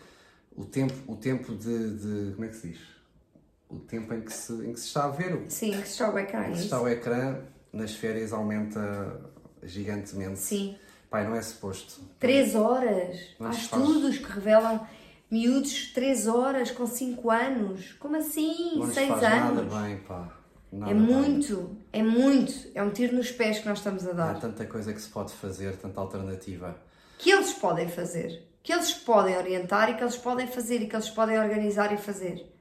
O 0.56 0.66
tempo, 0.66 0.94
o 1.08 1.16
tempo 1.16 1.56
de, 1.56 1.98
de, 1.98 2.32
Como 2.34 2.46
é 2.46 2.48
que 2.48 2.56
se 2.56 2.68
diz? 2.70 2.80
O 3.70 3.80
tempo 3.80 4.14
em 4.14 4.22
que 4.22 4.32
se, 4.32 4.54
em 4.54 4.74
que 4.74 4.80
se 4.80 4.88
está 4.88 5.06
a 5.06 5.10
ver. 5.10 5.46
Sim, 5.50 5.72
que 5.72 5.88
se 5.88 5.94
está 5.94 6.12
o 6.12 6.20
ecrã. 6.20 6.44
Que 6.52 6.58
se 6.58 6.64
está 6.66 6.82
o 6.82 6.88
ecrã, 6.88 7.40
nas 7.72 7.96
férias 7.96 8.34
aumenta 8.34 9.20
gigantemente. 9.64 10.40
Sim. 10.40 10.78
Pai, 11.14 11.28
não 11.28 11.36
é 11.36 11.42
suposto. 11.44 12.02
Três 12.20 12.56
horas. 12.56 13.20
Há 13.40 13.52
estudos 13.52 14.18
que 14.18 14.32
revelam 14.32 14.84
miúdos 15.30 15.92
três 15.94 16.26
horas 16.26 16.72
com 16.72 16.88
cinco 16.88 17.30
anos. 17.30 17.92
Como 18.00 18.18
assim? 18.18 18.80
Não 18.80 18.92
Seis 18.92 19.10
faz 19.10 19.24
anos. 19.24 19.64
Nada 19.64 19.84
bem, 19.84 19.98
pá. 19.98 20.36
Nada 20.72 20.90
é 20.90 20.96
muito, 20.96 21.78
é 21.92 22.02
muito. 22.02 22.52
É 22.74 22.82
um 22.82 22.90
tiro 22.90 23.16
nos 23.16 23.32
pés 23.32 23.60
que 23.60 23.70
nós 23.70 23.78
estamos 23.78 24.08
a 24.08 24.12
dar. 24.12 24.32
Há 24.32 24.40
tanta 24.40 24.66
coisa 24.66 24.92
que 24.92 25.00
se 25.00 25.08
pode 25.08 25.32
fazer, 25.34 25.78
tanta 25.78 26.02
alternativa. 26.02 26.76
Que 27.20 27.30
eles 27.30 27.54
podem 27.54 27.88
fazer, 27.88 28.50
que 28.64 28.74
eles 28.74 28.92
podem 28.92 29.38
orientar 29.38 29.92
e 29.92 29.94
que 29.94 30.02
eles 30.02 30.18
podem 30.18 30.48
fazer 30.48 30.82
e 30.82 30.88
que 30.88 30.96
eles 30.96 31.12
podem 31.12 31.38
organizar 31.38 31.94
e 31.94 31.98
fazer. 31.98 32.52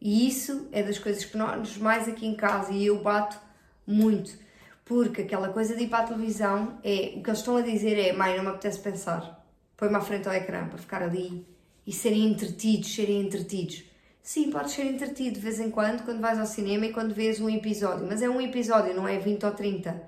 E 0.00 0.28
isso 0.28 0.68
é 0.70 0.80
das 0.80 1.00
coisas 1.00 1.24
que 1.24 1.36
nós 1.36 1.76
mais 1.76 2.06
aqui 2.06 2.24
em 2.24 2.36
casa 2.36 2.70
e 2.70 2.86
eu 2.86 3.02
bato 3.02 3.36
muito. 3.84 4.45
Porque 4.86 5.22
aquela 5.22 5.48
coisa 5.48 5.74
de 5.74 5.82
ir 5.82 5.88
para 5.88 6.04
a 6.04 6.06
televisão 6.06 6.78
é 6.84 7.14
o 7.16 7.22
que 7.22 7.28
eles 7.28 7.40
estão 7.40 7.56
a 7.56 7.60
dizer 7.60 7.98
é 7.98 8.12
mãe, 8.12 8.36
não 8.36 8.44
me 8.44 8.50
apetece 8.50 8.78
pensar. 8.78 9.44
Põe-me 9.76 9.96
à 9.96 10.00
frente 10.00 10.28
ao 10.28 10.34
ecrã 10.34 10.68
para 10.68 10.78
ficar 10.78 11.02
ali 11.02 11.44
e 11.84 11.92
serem 11.92 12.24
entretidos, 12.24 12.94
serem 12.94 13.20
entretidos. 13.20 13.82
Sim, 14.22 14.48
pode 14.48 14.70
ser 14.70 14.84
entretido 14.84 15.34
de 15.34 15.40
vez 15.40 15.58
em 15.58 15.72
quando, 15.72 16.04
quando 16.04 16.20
vais 16.20 16.38
ao 16.38 16.46
cinema 16.46 16.86
e 16.86 16.92
quando 16.92 17.12
vês 17.12 17.40
um 17.40 17.50
episódio, 17.50 18.06
mas 18.06 18.22
é 18.22 18.28
um 18.28 18.40
episódio, 18.40 18.94
não 18.94 19.08
é 19.08 19.18
20 19.18 19.44
ou 19.44 19.50
30. 19.50 20.02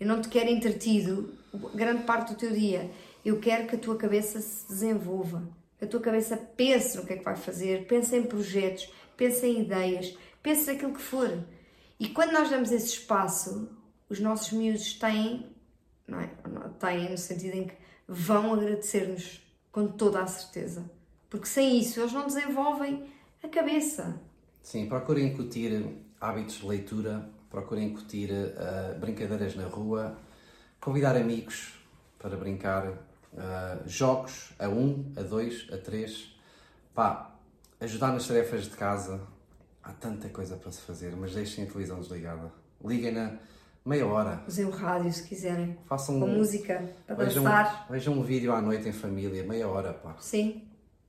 Eu 0.00 0.06
não 0.08 0.20
te 0.20 0.28
quero 0.28 0.50
entretido 0.50 1.32
grande 1.72 2.02
parte 2.02 2.32
do 2.32 2.38
teu 2.38 2.50
dia. 2.50 2.90
Eu 3.24 3.38
quero 3.38 3.68
que 3.68 3.76
a 3.76 3.78
tua 3.78 3.96
cabeça 3.96 4.40
se 4.40 4.66
desenvolva, 4.66 5.48
que 5.78 5.84
a 5.84 5.88
tua 5.88 6.00
cabeça 6.00 6.36
pense 6.36 6.96
no 6.96 7.06
que 7.06 7.12
é 7.12 7.16
que 7.16 7.24
vai 7.24 7.36
fazer, 7.36 7.86
pense 7.86 8.16
em 8.16 8.24
projetos, 8.24 8.92
pense 9.16 9.46
em 9.46 9.60
ideias, 9.60 10.16
pense 10.42 10.66
naquilo 10.66 10.92
que 10.92 11.00
for. 11.00 11.38
E 12.00 12.08
quando 12.08 12.32
nós 12.32 12.50
damos 12.50 12.72
esse 12.72 12.88
espaço, 12.88 13.70
os 14.14 14.20
nossos 14.20 14.52
miúdos 14.52 14.94
têm, 14.94 15.46
não 16.06 16.20
é? 16.20 16.30
Têm 16.78 17.10
no 17.10 17.18
sentido 17.18 17.56
em 17.56 17.66
que 17.66 17.74
vão 18.06 18.54
agradecer-nos 18.54 19.42
com 19.72 19.88
toda 19.88 20.22
a 20.22 20.26
certeza. 20.26 20.88
Porque 21.28 21.46
sem 21.46 21.80
isso 21.80 22.00
eles 22.00 22.12
não 22.12 22.26
desenvolvem 22.26 23.08
a 23.42 23.48
cabeça. 23.48 24.20
Sim, 24.62 24.88
procurem 24.88 25.26
incutir 25.26 25.84
hábitos 26.20 26.56
de 26.56 26.66
leitura, 26.66 27.28
procurem 27.50 27.88
incutir 27.88 28.30
uh, 28.30 28.98
brincadeiras 28.98 29.56
na 29.56 29.66
rua, 29.66 30.16
convidar 30.80 31.16
amigos 31.16 31.74
para 32.18 32.36
brincar, 32.36 32.86
uh, 32.86 33.86
jogos 33.86 34.54
a 34.58 34.68
um, 34.68 35.12
a 35.16 35.22
dois, 35.22 35.66
a 35.72 35.76
três. 35.76 36.34
Pá, 36.94 37.34
ajudar 37.80 38.12
nas 38.12 38.26
tarefas 38.28 38.64
de 38.64 38.76
casa. 38.76 39.20
Há 39.82 39.92
tanta 39.92 40.28
coisa 40.28 40.56
para 40.56 40.72
se 40.72 40.80
fazer, 40.80 41.14
mas 41.16 41.34
deixem 41.34 41.64
a 41.64 41.66
televisão 41.66 42.00
desligada. 42.00 42.50
Liguem-na 42.82 43.38
meia 43.84 44.06
hora. 44.06 44.42
Usem 44.46 44.64
o 44.64 44.70
rádio 44.70 45.12
se 45.12 45.22
quiserem. 45.22 45.78
Façam 45.86 46.18
com 46.20 46.26
música 46.26 46.90
para 47.06 47.16
vejam, 47.16 47.42
dançar. 47.42 47.86
Vejam 47.90 48.14
um 48.14 48.22
vídeo 48.22 48.52
à 48.52 48.60
noite 48.60 48.88
em 48.88 48.92
família, 48.92 49.44
meia 49.44 49.68
hora, 49.68 49.92
pá. 49.92 50.16
Sim 50.20 50.62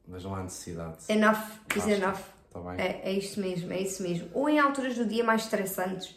mas 0.07 0.23
não 0.23 0.35
há 0.35 0.43
necessidade. 0.43 0.97
Enough 1.09 1.39
is 1.75 1.87
enough. 1.87 2.19
Tá 2.51 2.59
bem. 2.59 2.79
É, 2.79 3.01
é 3.09 3.11
isso 3.11 3.39
mesmo, 3.39 3.71
é 3.73 3.81
isso 3.81 4.01
mesmo. 4.01 4.29
Ou 4.33 4.47
em 4.49 4.59
alturas 4.59 4.95
do 4.95 5.05
dia 5.05 5.23
mais 5.23 5.43
estressantes, 5.43 6.15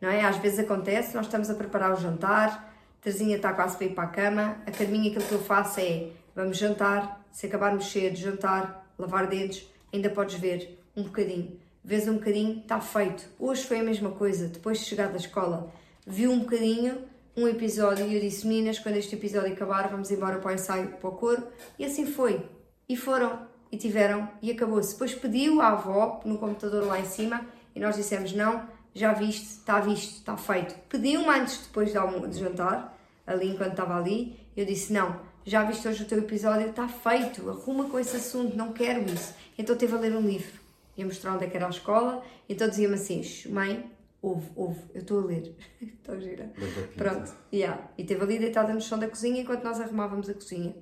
não 0.00 0.08
é? 0.08 0.22
Às 0.24 0.36
vezes 0.38 0.58
acontece, 0.58 1.14
nós 1.14 1.26
estamos 1.26 1.50
a 1.50 1.54
preparar 1.54 1.92
o 1.92 1.96
jantar, 1.96 2.72
a 3.00 3.02
Terezinha 3.02 3.36
está 3.36 3.52
quase 3.52 3.76
para 3.76 3.86
ir 3.86 3.94
para 3.94 4.04
a 4.04 4.08
cama, 4.08 4.56
a 4.66 4.70
Carminha 4.70 5.10
aquilo 5.10 5.24
que 5.24 5.32
eu 5.32 5.42
faço 5.42 5.80
é 5.80 6.10
vamos 6.34 6.56
jantar, 6.56 7.22
se 7.30 7.46
acabarmos 7.46 7.90
cedo, 7.90 8.16
jantar, 8.16 8.88
lavar 8.98 9.26
dentes, 9.26 9.68
ainda 9.92 10.08
podes 10.08 10.36
ver 10.36 10.78
um 10.96 11.02
bocadinho. 11.02 11.58
Vês 11.84 12.08
um 12.08 12.14
bocadinho, 12.14 12.60
está 12.60 12.80
feito. 12.80 13.28
Hoje 13.38 13.64
foi 13.64 13.80
a 13.80 13.82
mesma 13.82 14.10
coisa, 14.10 14.48
depois 14.48 14.78
de 14.78 14.86
chegar 14.86 15.08
da 15.10 15.18
escola. 15.18 15.70
Vi 16.06 16.28
um 16.28 16.40
bocadinho, 16.40 16.98
um 17.36 17.48
episódio, 17.48 18.06
e 18.06 18.14
eu 18.14 18.20
disse, 18.20 18.46
meninas, 18.46 18.78
quando 18.78 18.96
este 18.96 19.14
episódio 19.14 19.52
acabar, 19.52 19.88
vamos 19.88 20.10
embora 20.10 20.38
para 20.38 20.50
o 20.50 20.54
ensaio, 20.54 20.88
para 20.88 21.08
o 21.08 21.12
coro. 21.12 21.46
E 21.78 21.84
assim 21.84 22.04
foi. 22.04 22.44
E 22.88 22.96
foram, 22.96 23.46
e 23.72 23.76
tiveram, 23.78 24.28
e 24.42 24.50
acabou-se. 24.50 24.92
Depois 24.92 25.14
pediu 25.14 25.60
à 25.60 25.68
avó, 25.68 26.20
no 26.24 26.36
computador 26.36 26.84
lá 26.84 27.00
em 27.00 27.06
cima, 27.06 27.46
e 27.74 27.80
nós 27.80 27.96
dissemos, 27.96 28.32
não, 28.32 28.68
já 28.94 29.12
viste, 29.12 29.46
está 29.46 29.80
visto, 29.80 30.18
está 30.18 30.36
feito. 30.36 30.74
Pediu-me 30.88 31.28
antes, 31.28 31.66
depois 31.66 31.90
de, 31.90 32.28
de 32.28 32.38
jantar, 32.38 32.96
ali 33.26 33.48
enquanto 33.48 33.70
estava 33.70 33.96
ali, 33.96 34.38
eu 34.56 34.64
disse, 34.64 34.92
não, 34.92 35.18
já 35.44 35.64
viste 35.64 35.88
hoje 35.88 36.02
o 36.02 36.06
teu 36.06 36.18
episódio, 36.18 36.68
está 36.68 36.86
feito, 36.86 37.48
arruma 37.50 37.88
com 37.88 37.98
esse 37.98 38.16
assunto, 38.16 38.56
não 38.56 38.72
quero 38.72 39.02
isso. 39.10 39.34
Então 39.58 39.74
teve 39.76 39.94
a 39.94 39.98
ler 39.98 40.14
um 40.14 40.20
livro, 40.20 40.60
ia 40.96 41.04
mostrar 41.04 41.34
onde 41.34 41.44
é 41.44 41.48
que 41.48 41.56
era 41.56 41.66
a 41.66 41.70
escola, 41.70 42.22
então 42.48 42.68
dizia-me 42.68 42.94
assim, 42.94 43.22
mãe, 43.48 43.90
ouve, 44.24 44.50
ouve, 44.56 44.80
eu 44.94 45.02
estou 45.02 45.20
a 45.20 45.24
ler. 45.26 45.54
Estou 45.80 46.20
gira. 46.20 46.50
Pronto, 46.96 47.32
yeah. 47.52 47.90
e 47.96 48.04
teve 48.04 48.22
ali 48.22 48.38
deitada 48.38 48.72
no 48.72 48.80
chão 48.80 48.98
da 48.98 49.08
cozinha 49.08 49.42
enquanto 49.42 49.64
nós 49.64 49.80
arrumávamos 49.80 50.28
a 50.28 50.34
cozinha. 50.34 50.74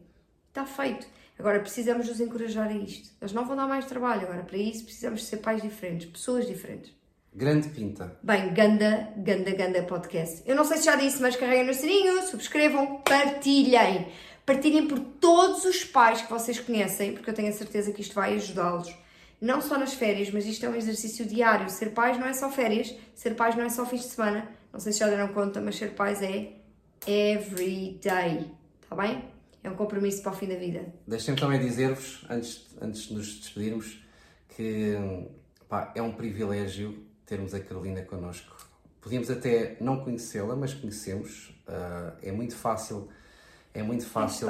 Está 0.48 0.64
feito. 0.64 1.06
Agora 1.38 1.58
precisamos 1.60 2.08
nos 2.08 2.20
encorajar 2.20 2.68
a 2.68 2.72
isto. 2.72 3.10
Eles 3.20 3.32
não 3.32 3.44
vão 3.44 3.56
dar 3.56 3.66
mais 3.66 3.86
trabalho 3.86 4.22
agora. 4.22 4.42
Para 4.42 4.58
isso 4.58 4.84
precisamos 4.84 5.24
ser 5.24 5.38
pais 5.38 5.62
diferentes, 5.62 6.06
pessoas 6.06 6.46
diferentes. 6.46 6.94
Grande 7.34 7.68
pinta. 7.68 8.16
Bem, 8.22 8.52
ganda, 8.52 9.08
ganda, 9.16 9.50
ganda 9.52 9.82
podcast. 9.84 10.42
Eu 10.44 10.54
não 10.54 10.64
sei 10.64 10.76
se 10.76 10.84
já 10.84 10.96
disse, 10.96 11.20
mas 11.22 11.34
carreguem 11.34 11.66
no 11.66 11.74
sininho, 11.74 12.22
subscrevam, 12.28 13.00
partilhem. 13.00 14.08
Partilhem 14.44 14.86
por 14.86 14.98
todos 14.98 15.64
os 15.64 15.84
pais 15.84 16.20
que 16.20 16.30
vocês 16.30 16.60
conhecem, 16.60 17.14
porque 17.14 17.30
eu 17.30 17.34
tenho 17.34 17.48
a 17.48 17.52
certeza 17.52 17.92
que 17.92 18.02
isto 18.02 18.14
vai 18.14 18.34
ajudá-los. 18.34 18.94
Não 19.42 19.60
só 19.60 19.76
nas 19.76 19.92
férias, 19.92 20.30
mas 20.30 20.46
isto 20.46 20.64
é 20.64 20.68
um 20.68 20.76
exercício 20.76 21.26
diário. 21.26 21.68
Ser 21.68 21.90
pais 21.90 22.16
não 22.16 22.28
é 22.28 22.32
só 22.32 22.48
férias, 22.48 22.94
ser 23.12 23.34
pais 23.34 23.56
não 23.56 23.64
é 23.64 23.68
só 23.68 23.84
fins 23.84 24.02
de 24.02 24.10
semana. 24.10 24.48
Não 24.72 24.78
sei 24.78 24.92
se 24.92 25.00
já 25.00 25.08
deram 25.08 25.34
conta, 25.34 25.60
mas 25.60 25.74
ser 25.74 25.94
pais 25.94 26.22
é 26.22 26.52
every 27.08 27.98
day. 28.00 28.48
Está 28.80 28.94
bem? 28.94 29.24
É 29.64 29.68
um 29.68 29.74
compromisso 29.74 30.22
para 30.22 30.30
o 30.30 30.36
fim 30.36 30.46
da 30.46 30.54
vida. 30.54 30.86
Deixem-me 31.08 31.40
também 31.40 31.58
dizer-vos, 31.58 32.24
antes, 32.30 32.68
antes 32.80 33.08
de 33.08 33.14
nos 33.14 33.40
despedirmos, 33.40 34.00
que 34.48 34.96
pá, 35.68 35.92
é 35.92 36.00
um 36.00 36.12
privilégio 36.12 37.04
termos 37.26 37.52
a 37.52 37.58
Carolina 37.58 38.02
connosco. 38.02 38.56
Podíamos 39.00 39.28
até 39.28 39.76
não 39.80 40.04
conhecê-la, 40.04 40.54
mas 40.54 40.72
conhecemos. 40.72 41.48
Uh, 41.66 42.16
é 42.22 42.30
muito 42.30 42.54
fácil, 42.54 43.08
é 43.74 43.82
muito 43.82 44.06
fácil, 44.06 44.48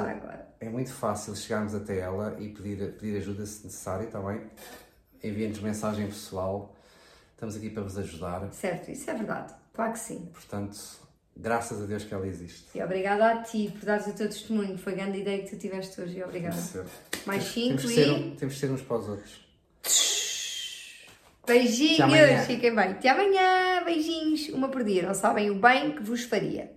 é 0.59 0.69
muito 0.69 0.93
fácil 0.93 1.35
chegarmos 1.35 1.73
até 1.73 1.99
ela 1.99 2.35
e 2.39 2.49
pedir, 2.49 2.93
pedir 2.93 3.17
ajuda 3.17 3.45
se 3.45 3.65
necessário, 3.65 4.05
está 4.05 4.19
bem? 4.19 4.41
Enviem-nos 5.23 5.59
mensagem 5.59 6.07
pessoal. 6.07 6.75
Estamos 7.33 7.55
aqui 7.55 7.69
para 7.69 7.83
vos 7.83 7.97
ajudar. 7.97 8.51
Certo, 8.51 8.91
isso 8.91 9.09
é 9.09 9.13
verdade. 9.13 9.53
Claro 9.73 9.93
que 9.93 9.99
sim. 9.99 10.29
Portanto, 10.33 10.77
graças 11.35 11.81
a 11.81 11.85
Deus 11.85 12.03
que 12.03 12.13
ela 12.13 12.27
existe. 12.27 12.65
E 12.75 12.83
obrigada 12.83 13.31
a 13.31 13.41
ti 13.41 13.73
por 13.77 13.85
dares 13.85 14.05
o 14.07 14.13
teu 14.13 14.27
testemunho. 14.27 14.77
Foi 14.77 14.93
a 14.93 14.95
grande 14.97 15.19
ideia 15.19 15.43
que 15.43 15.49
tu 15.49 15.57
tiveste 15.57 15.99
hoje. 16.01 16.21
Obrigada. 16.23 16.57
Mais 17.25 17.43
cinco 17.43 17.81
temos, 17.81 17.97
e... 17.97 18.35
temos 18.37 18.53
de 18.55 18.59
ser 18.59 18.71
uns 18.71 18.81
para 18.81 18.97
os 18.97 19.09
outros. 19.09 19.43
Beijinhos, 21.45 22.45
fiquem 22.45 22.73
bem. 22.73 22.91
Até 22.91 23.09
amanhã, 23.09 23.83
beijinhos, 23.83 24.49
uma 24.49 24.69
por 24.69 24.83
dia. 24.83 25.03
Não 25.03 25.13
sabem 25.13 25.49
o 25.49 25.55
bem 25.55 25.95
que 25.95 26.03
vos 26.03 26.23
faria. 26.23 26.71